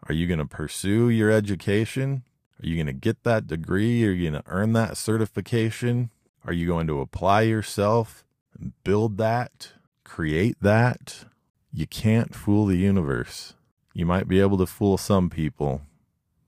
Are 0.08 0.14
you 0.14 0.26
going 0.26 0.38
to 0.38 0.46
pursue 0.46 1.10
your 1.10 1.30
education? 1.30 2.22
Are 2.62 2.66
you 2.66 2.76
going 2.76 2.86
to 2.86 2.92
get 2.94 3.24
that 3.24 3.46
degree? 3.46 4.06
Are 4.06 4.10
you 4.10 4.30
going 4.30 4.42
to 4.42 4.50
earn 4.50 4.72
that 4.72 4.96
certification? 4.96 6.10
Are 6.44 6.52
you 6.52 6.66
going 6.66 6.86
to 6.86 7.00
apply 7.00 7.42
yourself 7.42 8.24
and 8.58 8.72
build 8.84 9.18
that, 9.18 9.72
create 10.04 10.56
that? 10.62 11.26
You 11.72 11.86
can't 11.86 12.34
fool 12.34 12.64
the 12.64 12.78
universe. 12.78 13.54
You 13.92 14.06
might 14.06 14.28
be 14.28 14.40
able 14.40 14.56
to 14.58 14.66
fool 14.66 14.96
some 14.96 15.28
people, 15.28 15.82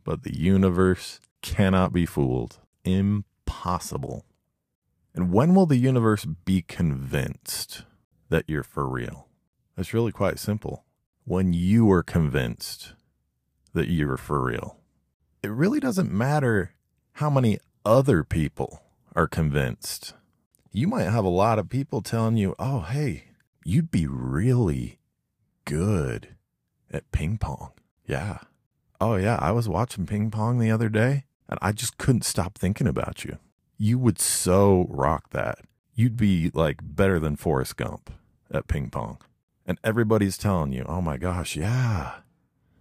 but 0.04 0.22
the 0.22 0.36
universe 0.36 1.20
cannot 1.42 1.92
be 1.92 2.06
fooled. 2.06 2.58
Impossible. 2.84 4.24
And 5.14 5.32
when 5.32 5.54
will 5.54 5.66
the 5.66 5.76
universe 5.76 6.24
be 6.24 6.62
convinced 6.62 7.84
that 8.30 8.44
you're 8.48 8.62
for 8.62 8.88
real? 8.88 9.28
It's 9.76 9.92
really 9.92 10.12
quite 10.12 10.38
simple. 10.38 10.84
When 11.24 11.52
you 11.52 11.90
are 11.92 12.02
convinced 12.02 12.94
that 13.72 13.88
you're 13.88 14.16
for 14.16 14.42
real 14.42 14.80
it 15.42 15.50
really 15.50 15.80
doesn't 15.80 16.12
matter 16.12 16.74
how 17.14 17.30
many 17.30 17.58
other 17.84 18.22
people 18.24 18.82
are 19.14 19.26
convinced. 19.26 20.14
You 20.70 20.86
might 20.86 21.04
have 21.04 21.24
a 21.24 21.28
lot 21.28 21.58
of 21.58 21.68
people 21.68 22.02
telling 22.02 22.36
you, 22.36 22.54
oh, 22.58 22.80
hey, 22.80 23.24
you'd 23.64 23.90
be 23.90 24.06
really 24.06 24.98
good 25.64 26.36
at 26.90 27.10
ping 27.10 27.38
pong. 27.38 27.72
Yeah. 28.06 28.38
Oh, 29.00 29.16
yeah. 29.16 29.38
I 29.40 29.52
was 29.52 29.68
watching 29.68 30.06
ping 30.06 30.30
pong 30.30 30.58
the 30.58 30.70
other 30.70 30.88
day 30.88 31.24
and 31.48 31.58
I 31.62 31.72
just 31.72 31.98
couldn't 31.98 32.24
stop 32.24 32.58
thinking 32.58 32.86
about 32.86 33.24
you. 33.24 33.38
You 33.78 33.98
would 33.98 34.18
so 34.18 34.86
rock 34.90 35.30
that. 35.30 35.60
You'd 35.94 36.16
be 36.16 36.50
like 36.54 36.78
better 36.82 37.18
than 37.18 37.36
Forrest 37.36 37.76
Gump 37.76 38.10
at 38.50 38.68
ping 38.68 38.90
pong. 38.90 39.18
And 39.66 39.78
everybody's 39.82 40.38
telling 40.38 40.72
you, 40.72 40.84
oh 40.86 41.00
my 41.00 41.16
gosh, 41.16 41.56
yeah. 41.56 42.16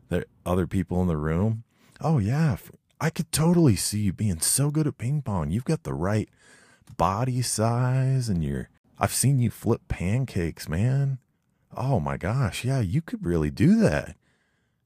There 0.10 0.22
are 0.22 0.52
other 0.52 0.68
people 0.68 1.02
in 1.02 1.08
the 1.08 1.18
room 1.18 1.64
Oh, 2.02 2.18
yeah. 2.18 2.58
I 3.02 3.10
could 3.10 3.32
totally 3.32 3.76
see 3.76 4.00
you 4.00 4.14
being 4.14 4.40
so 4.40 4.72
good 4.72 4.88
at 4.88 4.98
ping 4.98 5.22
pong. 5.22 5.52
You've 5.52 5.66
got 5.66 5.84
the 5.84 5.94
right 5.94 6.30
body 6.98 7.42
size 7.42 8.30
and 8.30 8.44
you're, 8.44 8.70
I've 8.98 9.14
seen 9.14 9.40
you 9.40 9.50
flip 9.50 9.82
pancakes, 9.88 10.70
man. 10.70 11.20
Oh 11.76 12.00
my 12.00 12.18
gosh. 12.18 12.64
Yeah, 12.64 12.80
you 12.80 13.02
could 13.02 13.26
really 13.26 13.52
do 13.52 13.80
that. 13.82 14.16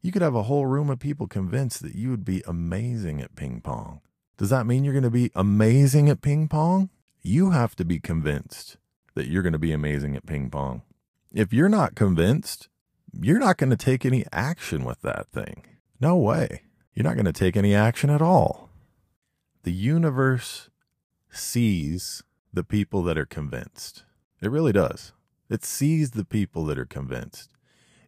You 0.01 0.11
could 0.11 0.21
have 0.21 0.35
a 0.35 0.43
whole 0.43 0.65
room 0.65 0.89
of 0.89 0.99
people 0.99 1.27
convinced 1.27 1.81
that 1.83 1.95
you 1.95 2.09
would 2.09 2.25
be 2.25 2.43
amazing 2.45 3.21
at 3.21 3.35
ping 3.35 3.61
pong. 3.61 4.01
Does 4.37 4.49
that 4.49 4.65
mean 4.65 4.83
you're 4.83 4.93
going 4.93 5.03
to 5.03 5.09
be 5.09 5.31
amazing 5.35 6.09
at 6.09 6.21
ping 6.21 6.47
pong? 6.47 6.89
You 7.21 7.51
have 7.51 7.75
to 7.77 7.85
be 7.85 7.99
convinced 7.99 8.77
that 9.13 9.27
you're 9.27 9.43
going 9.43 9.53
to 9.53 9.59
be 9.59 9.71
amazing 9.71 10.15
at 10.15 10.25
ping 10.25 10.49
pong. 10.49 10.81
If 11.31 11.53
you're 11.53 11.69
not 11.69 11.95
convinced, 11.95 12.67
you're 13.21 13.39
not 13.39 13.57
going 13.57 13.69
to 13.69 13.77
take 13.77 14.05
any 14.05 14.25
action 14.31 14.83
with 14.83 15.01
that 15.01 15.27
thing. 15.31 15.65
No 15.99 16.17
way 16.17 16.63
you're 16.93 17.03
not 17.03 17.15
going 17.15 17.25
to 17.25 17.33
take 17.33 17.57
any 17.57 17.73
action 17.73 18.09
at 18.09 18.21
all. 18.21 18.69
The 19.63 19.71
universe 19.71 20.69
sees 21.31 22.23
the 22.51 22.63
people 22.63 23.01
that 23.03 23.17
are 23.17 23.25
convinced. 23.25 24.03
It 24.41 24.51
really 24.51 24.73
does. 24.73 25.13
It 25.49 25.63
sees 25.63 26.11
the 26.11 26.25
people 26.25 26.65
that 26.65 26.77
are 26.77 26.85
convinced. 26.85 27.51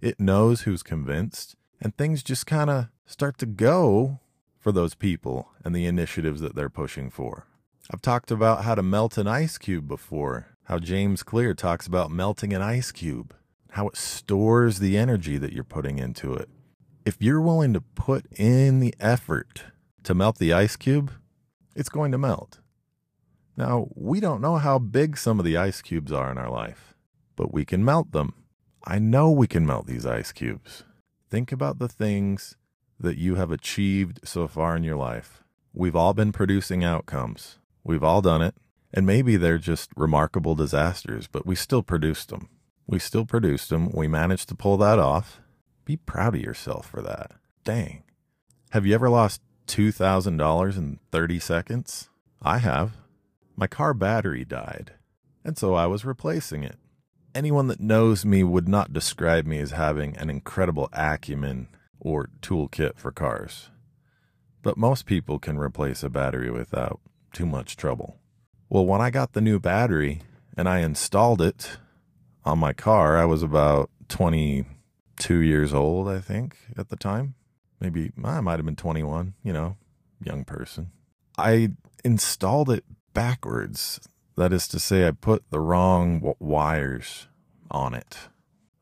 It 0.01 0.19
knows 0.19 0.61
who's 0.61 0.83
convinced, 0.83 1.55
and 1.81 1.95
things 1.95 2.21
just 2.21 2.45
kind 2.45 2.69
of 2.69 2.87
start 3.05 3.37
to 3.39 3.45
go 3.45 4.19
for 4.59 4.71
those 4.71 4.95
people 4.95 5.49
and 5.63 5.75
the 5.75 5.85
initiatives 5.85 6.41
that 6.41 6.55
they're 6.55 6.69
pushing 6.69 7.09
for. 7.09 7.47
I've 7.91 8.01
talked 8.01 8.31
about 8.31 8.63
how 8.63 8.75
to 8.75 8.83
melt 8.83 9.17
an 9.17 9.27
ice 9.27 9.57
cube 9.57 9.87
before, 9.87 10.57
how 10.63 10.79
James 10.79 11.23
Clear 11.23 11.53
talks 11.53 11.87
about 11.87 12.11
melting 12.11 12.53
an 12.53 12.61
ice 12.61 12.91
cube, 12.91 13.33
how 13.75 13.87
it 13.87 13.95
stores 13.95 14.79
the 14.79 14.97
energy 14.97 15.37
that 15.37 15.53
you're 15.53 15.63
putting 15.63 15.99
into 15.99 16.33
it 16.33 16.49
if 17.05 17.17
you're 17.19 17.41
willing 17.41 17.71
to 17.71 17.81
put 17.81 18.25
in 18.31 18.79
the 18.79 18.93
effort 18.99 19.63
to 20.03 20.15
melt 20.15 20.39
the 20.39 20.51
ice 20.51 20.75
cube, 20.75 21.11
it's 21.75 21.89
going 21.89 22.11
to 22.11 22.17
melt. 22.17 22.59
Now, 23.55 23.87
we 23.93 24.19
don't 24.19 24.41
know 24.41 24.57
how 24.57 24.79
big 24.79 25.17
some 25.17 25.39
of 25.39 25.45
the 25.45 25.55
ice 25.55 25.81
cubes 25.81 26.11
are 26.11 26.31
in 26.31 26.37
our 26.37 26.49
life, 26.49 26.95
but 27.35 27.53
we 27.53 27.63
can 27.63 27.85
melt 27.85 28.11
them. 28.11 28.33
I 28.83 28.99
know 28.99 29.31
we 29.31 29.47
can 29.47 29.65
melt 29.65 29.85
these 29.85 30.05
ice 30.05 30.31
cubes. 30.31 30.83
Think 31.29 31.51
about 31.51 31.79
the 31.79 31.87
things 31.87 32.55
that 32.99 33.17
you 33.17 33.35
have 33.35 33.51
achieved 33.51 34.27
so 34.27 34.47
far 34.47 34.75
in 34.75 34.83
your 34.83 34.97
life. 34.97 35.43
We've 35.73 35.95
all 35.95 36.13
been 36.13 36.31
producing 36.31 36.83
outcomes. 36.83 37.59
We've 37.83 38.03
all 38.03 38.21
done 38.21 38.41
it. 38.41 38.55
And 38.93 39.05
maybe 39.05 39.35
they're 39.35 39.57
just 39.57 39.91
remarkable 39.95 40.55
disasters, 40.55 41.27
but 41.27 41.45
we 41.45 41.55
still 41.55 41.83
produced 41.83 42.29
them. 42.29 42.49
We 42.87 42.99
still 42.99 43.25
produced 43.25 43.69
them. 43.69 43.89
We 43.91 44.07
managed 44.07 44.49
to 44.49 44.55
pull 44.55 44.77
that 44.77 44.99
off. 44.99 45.41
Be 45.85 45.97
proud 45.97 46.35
of 46.35 46.41
yourself 46.41 46.89
for 46.89 47.01
that. 47.01 47.31
Dang. 47.63 48.03
Have 48.71 48.85
you 48.85 48.93
ever 48.93 49.09
lost 49.09 49.41
$2,000 49.67 50.77
in 50.77 50.99
30 51.11 51.39
seconds? 51.39 52.09
I 52.41 52.59
have. 52.59 52.97
My 53.55 53.67
car 53.67 53.93
battery 53.93 54.43
died, 54.43 54.91
and 55.43 55.57
so 55.57 55.73
I 55.73 55.85
was 55.87 56.05
replacing 56.05 56.63
it. 56.63 56.75
Anyone 57.33 57.67
that 57.67 57.79
knows 57.79 58.25
me 58.25 58.43
would 58.43 58.67
not 58.67 58.93
describe 58.93 59.45
me 59.45 59.59
as 59.59 59.71
having 59.71 60.15
an 60.17 60.29
incredible 60.29 60.89
acumen 60.93 61.69
or 61.99 62.29
toolkit 62.41 62.97
for 62.97 63.11
cars. 63.11 63.69
But 64.61 64.77
most 64.77 65.05
people 65.05 65.39
can 65.39 65.57
replace 65.57 66.03
a 66.03 66.09
battery 66.09 66.51
without 66.51 66.99
too 67.33 67.45
much 67.45 67.77
trouble. 67.77 68.17
Well, 68.69 68.85
when 68.85 69.01
I 69.01 69.09
got 69.09 69.33
the 69.33 69.41
new 69.41 69.59
battery 69.59 70.21
and 70.57 70.67
I 70.67 70.79
installed 70.79 71.41
it 71.41 71.77
on 72.45 72.59
my 72.59 72.73
car, 72.73 73.17
I 73.17 73.25
was 73.25 73.43
about 73.43 73.89
22 74.09 75.39
years 75.39 75.73
old, 75.73 76.07
I 76.07 76.19
think, 76.19 76.57
at 76.77 76.89
the 76.89 76.95
time. 76.95 77.35
maybe 77.79 78.11
I 78.23 78.39
might 78.41 78.57
have 78.57 78.65
been 78.65 78.75
21, 78.75 79.33
you 79.43 79.51
know, 79.51 79.77
young 80.23 80.45
person. 80.45 80.91
I 81.37 81.71
installed 82.03 82.69
it 82.69 82.85
backwards. 83.13 83.99
That 84.37 84.53
is 84.53 84.67
to 84.69 84.79
say, 84.79 85.07
I 85.07 85.11
put 85.11 85.43
the 85.49 85.59
wrong 85.59 86.35
wires 86.39 87.27
on 87.71 87.93
it 87.93 88.17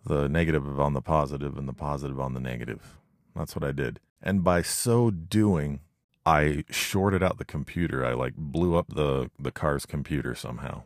the 0.05 0.27
negative 0.27 0.79
on 0.79 0.93
the 0.93 1.01
positive 1.01 1.57
and 1.57 1.67
the 1.67 1.73
positive 1.73 2.19
on 2.19 2.33
the 2.33 2.39
negative. 2.39 2.97
That's 3.35 3.55
what 3.55 3.63
I 3.63 3.71
did. 3.71 3.99
And 4.21 4.43
by 4.43 4.61
so 4.61 5.11
doing, 5.11 5.79
I 6.25 6.63
shorted 6.69 7.23
out 7.23 7.37
the 7.37 7.45
computer. 7.45 8.05
I 8.05 8.13
like 8.13 8.35
blew 8.35 8.75
up 8.75 8.93
the, 8.93 9.31
the 9.39 9.51
car's 9.51 9.85
computer 9.85 10.35
somehow. 10.35 10.83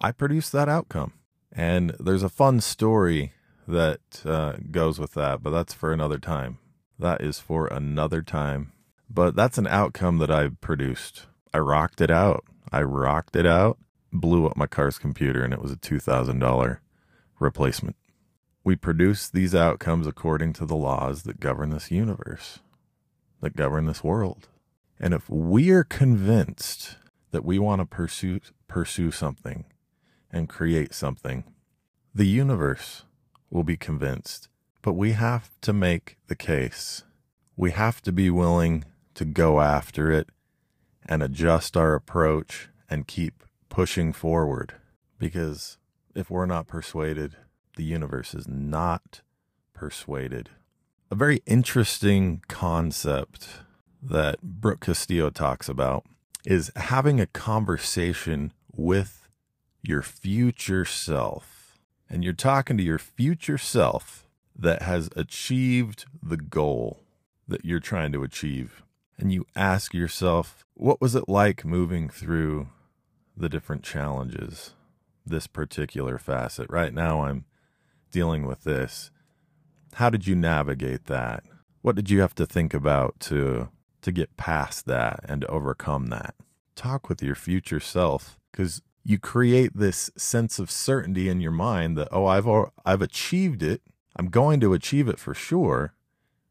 I 0.00 0.12
produced 0.12 0.52
that 0.52 0.68
outcome. 0.68 1.14
And 1.56 1.96
there's 1.98 2.22
a 2.22 2.28
fun 2.28 2.60
story 2.60 3.32
that 3.66 4.20
uh, 4.26 4.56
goes 4.70 4.98
with 4.98 5.14
that, 5.14 5.42
but 5.42 5.50
that's 5.50 5.72
for 5.72 5.90
another 5.90 6.18
time. 6.18 6.58
That 6.98 7.22
is 7.22 7.40
for 7.40 7.66
another 7.66 8.20
time. 8.20 8.72
But 9.08 9.34
that's 9.34 9.56
an 9.56 9.66
outcome 9.66 10.18
that 10.18 10.30
I 10.30 10.48
produced. 10.48 11.26
I 11.54 11.58
rocked 11.58 12.02
it 12.02 12.10
out. 12.10 12.44
I 12.70 12.82
rocked 12.82 13.36
it 13.36 13.46
out, 13.46 13.78
blew 14.12 14.46
up 14.46 14.56
my 14.56 14.66
car's 14.66 14.98
computer, 14.98 15.42
and 15.42 15.54
it 15.54 15.62
was 15.62 15.72
a 15.72 15.76
$2,000 15.76 16.78
replacement. 17.38 17.96
We 18.62 18.76
produce 18.76 19.28
these 19.28 19.54
outcomes 19.54 20.06
according 20.06 20.52
to 20.54 20.66
the 20.66 20.76
laws 20.76 21.22
that 21.22 21.40
govern 21.40 21.70
this 21.70 21.90
universe, 21.90 22.58
that 23.40 23.56
govern 23.56 23.86
this 23.86 24.04
world. 24.04 24.48
And 25.00 25.14
if 25.14 25.30
we 25.30 25.70
are 25.70 25.84
convinced 25.84 26.96
that 27.30 27.44
we 27.44 27.58
want 27.58 27.80
to 27.80 27.86
pursue, 27.86 28.40
pursue 28.66 29.10
something 29.10 29.64
and 30.32 30.48
create 30.48 30.94
something, 30.94 31.44
the 32.14 32.26
universe 32.26 33.04
will 33.50 33.64
be 33.64 33.76
convinced. 33.76 34.48
But 34.82 34.94
we 34.94 35.12
have 35.12 35.50
to 35.62 35.72
make 35.72 36.16
the 36.28 36.36
case. 36.36 37.02
We 37.56 37.72
have 37.72 38.02
to 38.02 38.12
be 38.12 38.30
willing 38.30 38.84
to 39.14 39.24
go 39.24 39.60
after 39.60 40.10
it 40.10 40.28
and 41.08 41.22
adjust 41.22 41.76
our 41.76 41.94
approach 41.94 42.68
and 42.88 43.06
keep 43.06 43.42
pushing 43.68 44.12
forward. 44.12 44.74
Because 45.18 45.78
if 46.14 46.30
we're 46.30 46.46
not 46.46 46.66
persuaded, 46.66 47.36
the 47.76 47.84
universe 47.84 48.34
is 48.34 48.46
not 48.48 49.22
persuaded. 49.74 50.50
A 51.10 51.14
very 51.14 51.40
interesting 51.46 52.42
concept 52.48 53.48
that 54.02 54.42
Brooke 54.42 54.80
Castillo 54.80 55.30
talks 55.30 55.68
about 55.68 56.04
is 56.44 56.70
having 56.76 57.20
a 57.20 57.26
conversation 57.26 58.52
with 58.74 59.25
your 59.88 60.02
future 60.02 60.84
self. 60.84 61.78
And 62.08 62.22
you're 62.22 62.32
talking 62.32 62.76
to 62.76 62.82
your 62.82 62.98
future 62.98 63.58
self 63.58 64.26
that 64.58 64.82
has 64.82 65.08
achieved 65.16 66.06
the 66.22 66.36
goal 66.36 67.00
that 67.48 67.64
you're 67.64 67.80
trying 67.80 68.12
to 68.12 68.22
achieve. 68.22 68.82
And 69.18 69.32
you 69.32 69.46
ask 69.54 69.94
yourself, 69.94 70.64
what 70.74 71.00
was 71.00 71.14
it 71.14 71.28
like 71.28 71.64
moving 71.64 72.08
through 72.08 72.68
the 73.36 73.48
different 73.48 73.82
challenges, 73.82 74.74
this 75.24 75.46
particular 75.46 76.18
facet? 76.18 76.66
Right 76.70 76.92
now, 76.92 77.22
I'm 77.22 77.44
dealing 78.10 78.46
with 78.46 78.64
this. 78.64 79.10
How 79.94 80.10
did 80.10 80.26
you 80.26 80.34
navigate 80.34 81.06
that? 81.06 81.44
What 81.82 81.96
did 81.96 82.10
you 82.10 82.20
have 82.20 82.34
to 82.36 82.46
think 82.46 82.74
about 82.74 83.18
to 83.20 83.68
to 84.02 84.12
get 84.12 84.36
past 84.36 84.86
that 84.86 85.20
and 85.24 85.44
overcome 85.46 86.08
that? 86.08 86.34
Talk 86.74 87.08
with 87.08 87.22
your 87.22 87.34
future 87.34 87.80
self 87.80 88.38
cuz 88.52 88.82
you 89.06 89.20
create 89.20 89.70
this 89.72 90.10
sense 90.16 90.58
of 90.58 90.68
certainty 90.68 91.28
in 91.28 91.40
your 91.40 91.52
mind 91.52 91.96
that 91.96 92.08
oh 92.10 92.26
I've 92.26 92.48
I've 92.84 93.02
achieved 93.02 93.62
it. 93.62 93.80
I'm 94.16 94.26
going 94.26 94.58
to 94.60 94.72
achieve 94.72 95.06
it 95.08 95.20
for 95.20 95.32
sure 95.32 95.94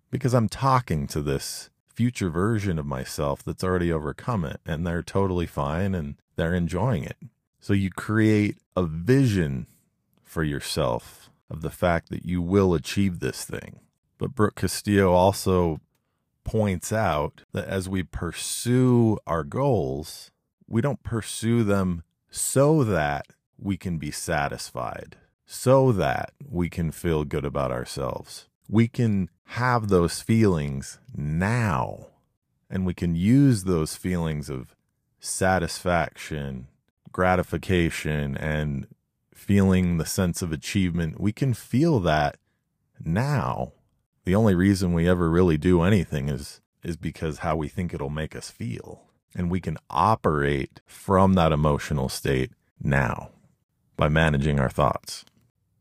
because 0.10 0.34
I'm 0.34 0.48
talking 0.48 1.06
to 1.08 1.22
this 1.22 1.70
future 1.94 2.30
version 2.30 2.80
of 2.80 2.86
myself 2.86 3.44
that's 3.44 3.64
already 3.64 3.92
overcome 3.92 4.46
it 4.46 4.62
and 4.66 4.88
they're 4.88 5.04
totally 5.04 5.46
fine 5.46 5.94
and 5.94 6.16
they're 6.38 6.54
enjoying 6.54 7.04
it. 7.04 7.18
So 7.60 7.74
you 7.74 7.90
create 7.90 8.58
a 8.78 8.84
vision 8.84 9.68
for 10.24 10.44
yourself 10.44 11.30
of 11.50 11.62
the 11.62 11.70
fact 11.70 12.10
that 12.10 12.26
you 12.26 12.42
will 12.42 12.74
achieve 12.74 13.20
this 13.20 13.44
thing. 13.44 13.82
But 14.18 14.34
Brooke 14.34 14.56
Castillo 14.56 15.12
also 15.12 15.82
points 16.46 16.94
out 16.94 17.42
that 17.52 17.68
as 17.68 17.90
we 17.90 18.04
pursue 18.04 19.18
our 19.28 19.44
goals, 19.44 20.32
we 20.68 20.80
don't 20.80 21.04
pursue 21.04 21.64
them 21.66 22.04
so 22.30 22.84
that 22.84 23.28
we 23.58 23.78
can 23.78 23.98
be 23.98 24.12
satisfied, 24.12 25.18
so 25.46 25.92
that 25.92 26.32
we 26.50 26.70
can 26.70 26.92
feel 26.92 27.24
good 27.24 27.46
about 27.46 27.72
ourselves. 27.72 28.48
We 28.68 28.88
can 28.88 29.30
have 29.46 29.88
those 29.88 30.22
feelings 30.22 31.00
now, 31.16 32.08
and 32.70 32.86
we 32.86 32.94
can 32.94 33.16
use 33.16 33.64
those 33.64 33.96
feelings 33.96 34.50
of 34.50 34.76
satisfaction, 35.20 36.68
gratification, 37.12 38.36
and 38.38 38.88
feeling 39.34 39.98
the 39.98 40.06
sense 40.06 40.42
of 40.42 40.52
achievement, 40.52 41.20
we 41.20 41.32
can 41.32 41.54
feel 41.54 42.00
that 42.00 42.38
now. 43.04 43.74
The 44.24 44.34
only 44.34 44.56
reason 44.56 44.94
we 44.94 45.08
ever 45.08 45.30
really 45.30 45.58
do 45.58 45.82
anything 45.82 46.30
is 46.30 46.62
is 46.84 46.98
because 46.98 47.40
how 47.40 47.56
we 47.56 47.68
think 47.68 47.94
it'll 47.94 48.10
make 48.10 48.36
us 48.36 48.52
feel. 48.52 49.02
And 49.36 49.52
we 49.52 49.60
can 49.60 49.78
operate 49.90 50.80
from 50.86 51.34
that 51.34 51.52
emotional 51.52 52.08
state 52.08 52.52
now 52.82 53.32
by 53.98 54.08
managing 54.08 54.60
our 54.60 54.70
thoughts. 54.70 55.26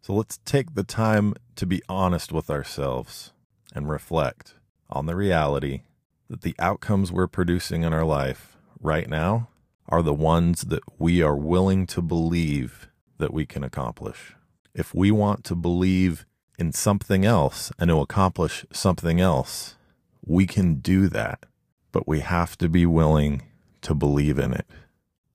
So 0.03 0.13
let's 0.13 0.39
take 0.45 0.75
the 0.75 0.85
time 0.85 1.35
to 1.57 1.67
be 1.67 1.81
honest 1.89 2.33
with 2.33 2.51
ourselves 2.51 3.33
and 3.75 3.89
reflect 3.89 4.55
on 4.91 5.07
the 5.07 5.17
reality 5.17 5.83
that 6.29 6.43
the 6.43 6.55
outcomes 6.59 7.13
we're 7.13 7.27
producing 7.27 7.85
in 7.85 7.93
our 7.93 8.05
life 8.05 8.57
right 8.81 9.09
now 9.09 9.49
are 9.89 10.03
the 10.03 10.15
ones 10.15 10.63
that 10.63 10.83
we 10.99 11.23
are 11.23 11.37
willing 11.37 11.87
to 11.87 12.03
believe 12.03 12.89
that 13.19 13.33
we 13.33 13.47
can 13.47 13.63
accomplish. 13.63 14.35
If 14.75 14.95
we 14.95 15.11
want 15.11 15.45
to 15.45 15.55
believe 15.55 16.27
in 16.59 16.73
something 16.73 17.25
else 17.25 17.71
and 17.79 17.89
to 17.89 18.01
accomplish 18.01 18.65
something 18.73 19.21
else, 19.21 19.77
we 20.25 20.47
can 20.47 20.77
do 20.77 21.09
that, 21.09 21.47
but 21.95 22.09
we 22.09 22.19
have 22.19 22.59
to 22.59 22.69
be 22.69 22.85
willing 22.85 23.41
to 23.81 23.95
believe 23.95 24.37
in 24.37 24.53
it. 24.53 24.67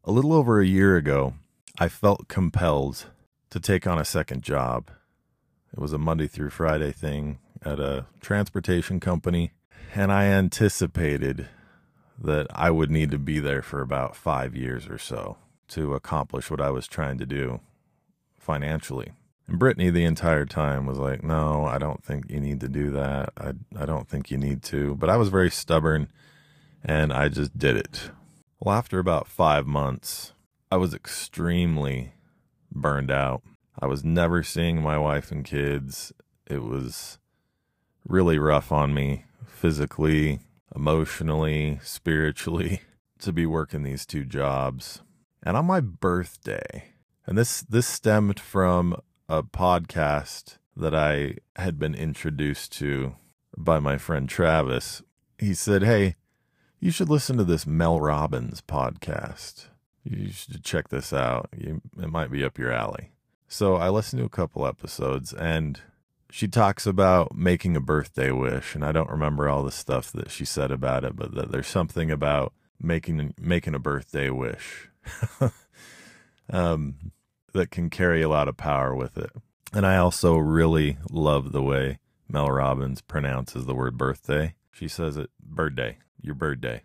A 0.04 0.12
little 0.12 0.34
over 0.34 0.60
a 0.60 0.68
year 0.68 0.98
ago, 0.98 1.36
I 1.80 1.88
felt 1.88 2.28
compelled 2.28 3.06
to 3.50 3.62
take 3.62 3.88
on 3.88 3.98
a 3.98 4.04
second 4.04 4.44
job. 4.44 4.92
It 5.72 5.80
was 5.80 5.94
a 5.94 5.98
Monday 5.98 6.28
through 6.28 6.50
Friday 6.50 6.92
thing 6.92 7.40
at 7.64 7.80
a 7.80 8.08
transportation 8.20 9.00
company, 9.00 9.54
and 9.96 10.12
I 10.12 10.26
anticipated 10.26 11.48
that 12.22 12.48
I 12.52 12.72
would 12.72 12.92
need 12.92 13.12
to 13.12 13.18
be 13.18 13.40
there 13.40 13.62
for 13.62 13.82
about 13.82 14.18
five 14.18 14.54
years 14.54 14.86
or 14.90 14.98
so 14.98 15.38
to 15.70 15.94
accomplish 15.94 16.52
what 16.52 16.60
I 16.60 16.72
was 16.72 16.88
trying 16.88 17.20
to 17.20 17.26
do 17.26 17.62
financially. 18.38 19.14
And 19.48 19.58
Brittany 19.58 19.92
the 19.92 20.04
entire 20.04 20.46
time 20.46 20.86
was 20.86 20.98
like, 20.98 21.24
"No, 21.24 21.64
I 21.64 21.78
don't 21.78 22.04
think 22.04 22.30
you 22.30 22.42
need 22.42 22.60
to 22.60 22.68
do 22.68 22.92
that. 22.92 23.32
I 23.38 23.54
I 23.78 23.86
don't 23.86 24.10
think 24.10 24.30
you 24.30 24.38
need 24.38 24.62
to." 24.64 24.96
But 24.96 25.10
I 25.10 25.16
was 25.16 25.30
very 25.30 25.50
stubborn 25.50 26.10
and 26.84 27.12
I 27.12 27.30
just 27.30 27.58
did 27.58 27.76
it. 27.76 28.12
Well, 28.60 28.76
after 28.76 29.00
about 29.00 29.28
5 29.28 29.66
months, 29.66 30.34
I 30.72 30.78
was 30.78 30.94
extremely 30.94 32.14
burned 32.72 33.12
out. 33.12 33.42
I 33.80 33.88
was 33.88 34.04
never 34.04 34.44
seeing 34.44 34.82
my 34.82 34.98
wife 34.98 35.32
and 35.32 35.46
kids. 35.46 36.12
It 36.46 36.64
was 36.64 37.18
really 38.08 38.38
rough 38.38 38.72
on 38.72 38.94
me 38.94 39.26
physically, 39.48 40.40
emotionally, 40.76 41.80
spiritually 41.84 42.82
to 43.20 43.32
be 43.32 43.46
working 43.46 43.84
these 43.84 44.06
two 44.06 44.26
jobs. 44.26 45.02
And 45.44 45.56
on 45.56 45.66
my 45.66 45.80
birthday, 45.80 46.92
and 47.26 47.38
this 47.38 47.62
this 47.62 47.88
stemmed 47.88 48.40
from 48.40 49.00
a 49.30 49.44
podcast 49.44 50.58
that 50.76 50.96
I 50.96 51.36
had 51.56 51.78
been 51.78 51.96
introduced 51.96 52.72
to 52.80 53.16
by 53.58 53.80
my 53.80 53.98
friend 53.98 54.28
Travis. 54.28 55.02
He 55.38 55.54
said, 55.54 55.84
"Hey, 55.84 56.16
you 56.80 56.92
should 56.92 57.10
listen 57.10 57.38
to 57.38 57.44
this 57.44 57.68
Mel 57.68 58.00
Robbins 58.00 58.62
podcast. 58.62 59.66
You 60.04 60.32
should 60.32 60.64
check 60.64 60.90
this 60.90 61.12
out. 61.14 61.50
You, 61.56 61.82
it 62.02 62.10
might 62.10 62.32
be 62.32 62.44
up 62.44 62.58
your 62.58 62.72
alley." 62.72 63.12
So 63.48 63.76
I 63.76 63.90
listened 63.90 64.20
to 64.20 64.26
a 64.26 64.30
couple 64.30 64.68
episodes 64.68 65.34
and 65.34 65.82
she 66.30 66.48
talks 66.48 66.86
about 66.86 67.36
making 67.36 67.76
a 67.76 67.82
birthday 67.82 68.30
wish 68.32 68.76
and 68.76 68.86
I 68.86 68.92
don't 68.92 69.10
remember 69.10 69.50
all 69.50 69.64
the 69.64 69.72
stuff 69.72 70.12
that 70.12 70.30
she 70.30 70.46
said 70.46 70.72
about 70.72 71.04
it, 71.04 71.16
but 71.16 71.34
that 71.34 71.52
there's 71.52 71.68
something 71.68 72.12
about 72.12 72.54
making 72.80 73.34
making 73.40 73.74
a 73.74 73.80
birthday 73.80 74.30
wish. 74.30 74.90
um 76.52 77.12
that 77.54 77.72
can 77.72 77.90
carry 77.90 78.22
a 78.22 78.30
lot 78.30 78.48
of 78.48 78.56
power 78.56 78.96
with 78.96 79.18
it. 79.18 79.32
And 79.74 79.86
I 79.86 79.98
also 79.98 80.38
really 80.38 80.98
love 81.10 81.52
the 81.52 81.64
way 81.64 81.98
Mel 82.28 82.52
Robbins 82.52 83.02
pronounces 83.02 83.66
the 83.66 83.74
word 83.74 83.98
birthday. 83.98 84.54
She 84.80 84.88
says 84.88 85.18
it 85.18 85.30
bird 85.44 85.76
day, 85.76 85.98
your 86.22 86.36
birthday. 86.36 86.84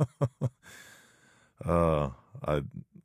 uh, 1.62 2.08
I 2.42 2.62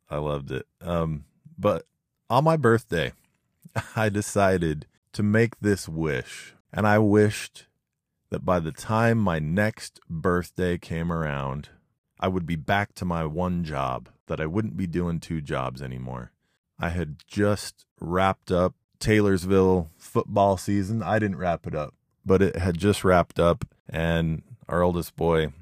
I 0.08 0.16
loved 0.16 0.50
it. 0.50 0.66
Um, 0.80 1.24
but 1.58 1.84
on 2.30 2.44
my 2.44 2.56
birthday, 2.56 3.12
I 3.96 4.08
decided 4.08 4.86
to 5.12 5.22
make 5.22 5.60
this 5.60 5.86
wish, 5.86 6.54
and 6.72 6.86
I 6.86 6.98
wished 6.98 7.66
that 8.30 8.42
by 8.42 8.58
the 8.58 8.72
time 8.72 9.18
my 9.18 9.38
next 9.38 10.00
birthday 10.08 10.78
came 10.78 11.12
around, 11.12 11.68
I 12.18 12.28
would 12.28 12.46
be 12.46 12.56
back 12.56 12.94
to 12.94 13.04
my 13.04 13.26
one 13.26 13.64
job, 13.64 14.08
that 14.28 14.40
I 14.40 14.46
wouldn't 14.46 14.78
be 14.78 14.86
doing 14.86 15.20
two 15.20 15.42
jobs 15.42 15.82
anymore. 15.82 16.32
I 16.78 16.88
had 16.88 17.16
just 17.26 17.84
wrapped 18.00 18.50
up 18.50 18.76
Taylorsville 18.98 19.90
football 19.98 20.56
season. 20.56 21.02
I 21.02 21.18
didn't 21.18 21.36
wrap 21.36 21.66
it 21.66 21.74
up, 21.74 21.92
but 22.24 22.42
it 22.42 22.56
had 22.56 22.78
just 22.78 23.04
wrapped 23.04 23.38
up, 23.38 23.64
and 23.88 24.42
our 24.68 24.82
oldest 24.82 25.16
boy, 25.16 25.52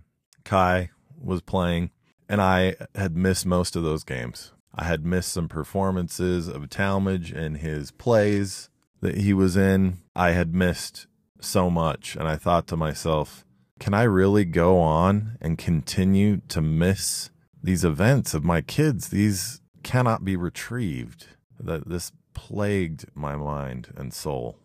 Kai, 0.44 0.90
was 1.20 1.42
playing, 1.42 1.90
and 2.29 2.40
I 2.40 2.77
had 2.94 3.16
missed 3.16 3.46
most 3.46 3.77
of 3.77 3.83
those 3.83 4.05
games. 4.05 4.53
I 4.75 4.85
had 4.85 5.05
missed 5.05 5.33
some 5.33 5.49
performances 5.49 6.49
of 6.49 6.68
Talmage 6.68 7.35
and 7.35 7.57
his 7.57 7.90
plays 7.90 8.70
that 9.01 9.18
he 9.18 9.33
was 9.33 9.57
in. 9.57 9.99
I 10.14 10.31
had 10.31 10.55
missed 10.55 11.07
so 11.40 11.70
much, 11.70 12.14
and 12.16 12.29
I 12.29 12.37
thought 12.37 12.66
to 12.68 12.77
myself, 12.77 13.44
can 13.79 13.94
I 13.94 14.03
really 14.03 14.44
go 14.44 14.79
on 14.79 15.38
and 15.40 15.57
continue 15.59 16.42
to 16.49 16.61
miss 16.61 17.31
these 17.62 17.85
events 17.85 18.35
of 18.35 18.44
my 18.44 18.61
kids? 18.61 19.09
These 19.09 19.61
cannot 19.83 20.25
be 20.25 20.37
retrieved. 20.37 21.27
That 21.59 21.88
this 21.88 22.12
plagued 22.33 23.07
my 23.14 23.37
mind 23.37 23.92
and 23.96 24.14
soul. 24.14 24.59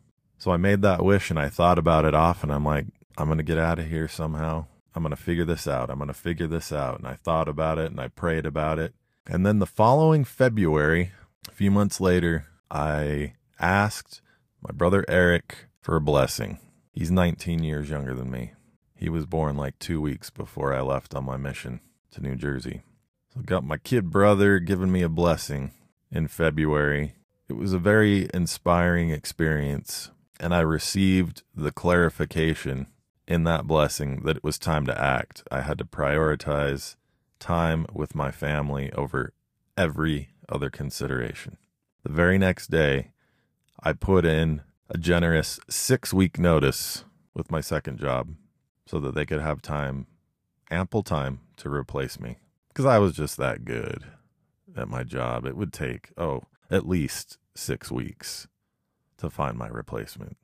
So 0.46 0.52
I 0.52 0.58
made 0.58 0.84
that 0.84 1.04
wish 1.04 1.32
and 1.32 1.40
I 1.40 1.50
thought 1.50 1.80
about 1.80 2.06
it 2.06 2.14
often. 2.14 2.52
I'm 2.52 2.64
like, 2.64 2.86
I'm 3.18 3.26
going 3.26 3.40
to 3.40 3.44
get 3.44 3.58
out 3.58 3.80
of 3.80 3.88
here 3.88 4.08
somehow. 4.08 4.68
I'm 4.94 5.02
going 5.02 5.10
to 5.10 5.16
figure 5.16 5.44
this 5.44 5.68
out. 5.68 5.90
I'm 5.90 5.98
going 5.98 6.08
to 6.08 6.14
figure 6.14 6.46
this 6.46 6.72
out. 6.72 7.00
And 7.00 7.08
I 7.08 7.16
thought 7.16 7.48
about 7.48 7.80
it 7.80 7.90
and 7.90 8.00
I 8.00 8.10
prayed 8.10 8.46
about 8.46 8.78
it. 8.78 8.94
And 9.26 9.44
then 9.44 9.58
the 9.58 9.66
following 9.66 10.24
February, 10.24 11.14
a 11.50 11.52
few 11.52 11.72
months 11.72 12.00
later, 12.00 12.46
I 12.70 13.34
asked 13.60 14.22
my 14.62 14.70
brother 14.72 15.04
Eric 15.08 15.66
for 15.82 15.96
a 15.96 16.00
blessing. 16.02 16.60
He's 16.92 17.10
19 17.10 17.64
years 17.64 17.90
younger 17.90 18.14
than 18.14 18.30
me. 18.30 18.54
He 18.96 19.10
was 19.10 19.26
born 19.26 19.58
like 19.58 19.80
two 19.80 20.00
weeks 20.00 20.30
before 20.30 20.76
I 20.76 20.82
left 20.82 21.16
on 21.16 21.26
my 21.26 21.38
mission 21.38 21.80
to 22.12 22.22
New 22.22 22.36
Jersey. 22.36 22.84
So 23.34 23.40
I 23.40 23.44
got 23.46 23.64
my 23.64 23.78
kid 23.78 24.12
brother 24.12 24.60
giving 24.60 24.92
me 24.92 25.02
a 25.02 25.10
blessing 25.10 25.72
in 26.12 26.28
February. 26.28 27.16
It 27.50 27.54
was 27.54 27.74
a 27.74 27.80
very 27.80 28.30
inspiring 28.32 29.10
experience, 29.10 30.12
and 30.40 30.54
I 30.54 30.62
received 30.62 31.44
the 31.56 31.72
clarification 31.72 32.88
in 33.28 33.44
that 33.46 33.66
blessing 33.66 34.22
that 34.26 34.38
it 34.38 34.44
was 34.44 34.60
time 34.60 34.86
to 34.86 35.02
act. 35.02 35.44
I 35.52 35.62
had 35.62 35.78
to 35.80 35.86
prioritize 35.86 36.96
time 37.40 37.86
with 37.94 38.16
my 38.16 38.32
family 38.32 38.92
over 38.94 39.34
every 39.78 40.30
other 40.48 40.70
consideration. 40.70 41.58
The 42.04 42.12
very 42.12 42.38
next 42.38 42.70
day, 42.70 43.12
I 43.82 43.94
put 43.94 44.26
in 44.26 44.62
a 44.90 44.98
generous 44.98 45.60
six 45.70 46.14
week 46.14 46.38
notice 46.38 47.04
with 47.34 47.52
my 47.52 47.62
second 47.62 48.00
job 48.00 48.36
so 48.86 49.00
that 49.00 49.16
they 49.16 49.26
could 49.26 49.42
have 49.42 49.62
time, 49.62 50.06
ample 50.70 51.04
time 51.04 51.42
to 51.58 51.70
replace 51.70 52.20
me. 52.20 52.38
Because 52.68 52.86
I 52.86 53.00
was 53.00 53.14
just 53.14 53.38
that 53.38 53.66
good 53.66 54.04
at 54.78 54.88
my 54.88 55.04
job. 55.04 55.46
It 55.46 55.58
would 55.58 55.74
take, 55.74 56.12
oh, 56.18 56.44
at 56.70 56.88
least 56.88 57.38
six 57.56 57.92
weeks 57.92 58.48
to 59.18 59.30
find 59.30 59.58
my 59.58 59.68
replacement. 59.68 60.38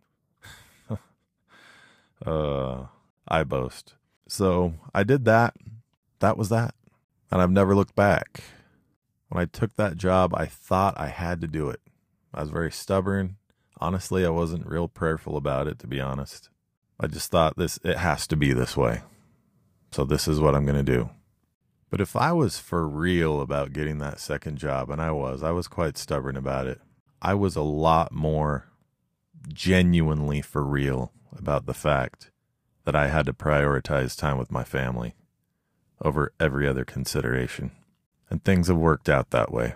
uh, 2.26 2.86
I 3.28 3.44
boast. 3.44 3.96
So 4.28 4.74
I 4.94 5.04
did 5.04 5.26
that. 5.26 5.56
That 6.20 6.38
was 6.38 6.50
that. 6.50 6.76
And 7.32 7.42
I've 7.42 7.52
never 7.52 7.76
looked 7.76 7.96
back. 7.96 8.44
When 9.30 9.42
I 9.42 9.46
took 9.46 9.76
that 9.76 9.98
job, 9.98 10.34
I 10.36 10.46
thought 10.46 11.00
I 11.00 11.08
had 11.08 11.42
to 11.42 11.48
do 11.48 11.70
it. 11.70 11.80
I 12.34 12.42
was 12.42 12.50
very 12.50 12.72
stubborn. 12.72 13.38
Honestly, 13.80 14.26
I 14.26 14.30
wasn't 14.30 14.68
real 14.68 14.88
prayerful 14.88 15.38
about 15.38 15.68
it, 15.68 15.80
to 15.80 15.88
be 15.88 16.00
honest. 16.00 16.50
I 17.00 17.08
just 17.08 17.32
thought 17.32 17.58
this, 17.58 17.80
it 17.84 17.98
has 17.98 18.28
to 18.28 18.36
be 18.36 18.54
this 18.54 18.78
way. 18.78 19.02
So 19.92 20.06
this 20.06 20.28
is 20.28 20.40
what 20.40 20.56
I'm 20.56 20.66
going 20.66 20.78
to 20.78 20.84
do. 20.84 21.10
But 21.90 22.00
if 22.00 22.16
I 22.16 22.32
was 22.32 22.58
for 22.58 22.88
real 22.88 23.42
about 23.42 23.74
getting 23.74 23.98
that 23.98 24.20
second 24.20 24.58
job, 24.58 24.90
and 24.90 25.02
I 25.02 25.12
was, 25.12 25.44
I 25.44 25.52
was 25.52 25.68
quite 25.68 25.98
stubborn 25.98 26.38
about 26.38 26.68
it, 26.68 26.80
I 27.22 27.36
was 27.36 27.56
a 27.56 27.62
lot 27.62 28.12
more 28.12 28.68
genuinely 29.48 30.42
for 30.42 30.64
real 30.64 31.12
about 31.38 31.66
the 31.66 31.74
fact 31.74 32.32
that 32.84 32.96
I 32.96 33.10
had 33.10 33.28
to 33.28 33.34
prioritize 33.34 34.18
time 34.18 34.38
with 34.38 34.52
my 34.52 34.64
family 34.64 35.14
over 36.04 36.34
every 36.40 36.68
other 36.68 36.84
consideration. 36.84 37.72
And 38.30 38.44
things 38.44 38.70
have 38.70 38.78
worked 38.78 39.08
out 39.08 39.30
that 39.30 39.52
way. 39.52 39.76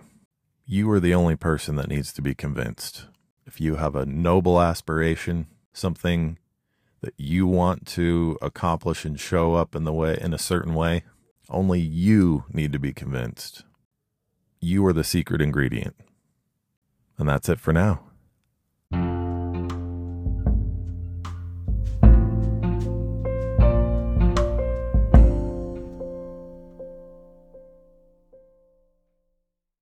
You 0.66 0.90
are 0.92 1.00
the 1.00 1.14
only 1.14 1.36
person 1.36 1.76
that 1.76 1.88
needs 1.88 2.12
to 2.14 2.22
be 2.22 2.34
convinced. 2.34 3.06
If 3.46 3.62
you 3.62 3.76
have 3.76 3.96
a 3.96 4.08
noble 4.08 4.60
aspiration, 4.60 5.46
something 5.72 6.40
that 7.02 7.14
you 7.18 7.46
want 7.46 7.86
to 7.90 8.40
accomplish 8.42 9.06
and 9.06 9.20
show 9.20 9.54
up 9.54 9.76
in 9.76 9.84
the 9.84 9.94
way 9.94 10.18
in 10.20 10.34
a 10.34 10.40
certain 10.40 10.74
way, 10.74 11.04
only 11.50 11.80
you 11.80 12.46
need 12.52 12.74
to 12.74 12.80
be 12.80 12.94
convinced. 12.94 13.66
You 14.60 14.84
are 14.88 14.94
the 14.94 15.04
secret 15.04 15.42
ingredient. 15.42 15.96
And 17.18 17.30
that's 17.30 17.50
it 17.50 17.60
for 17.60 17.74
now. 17.74 18.05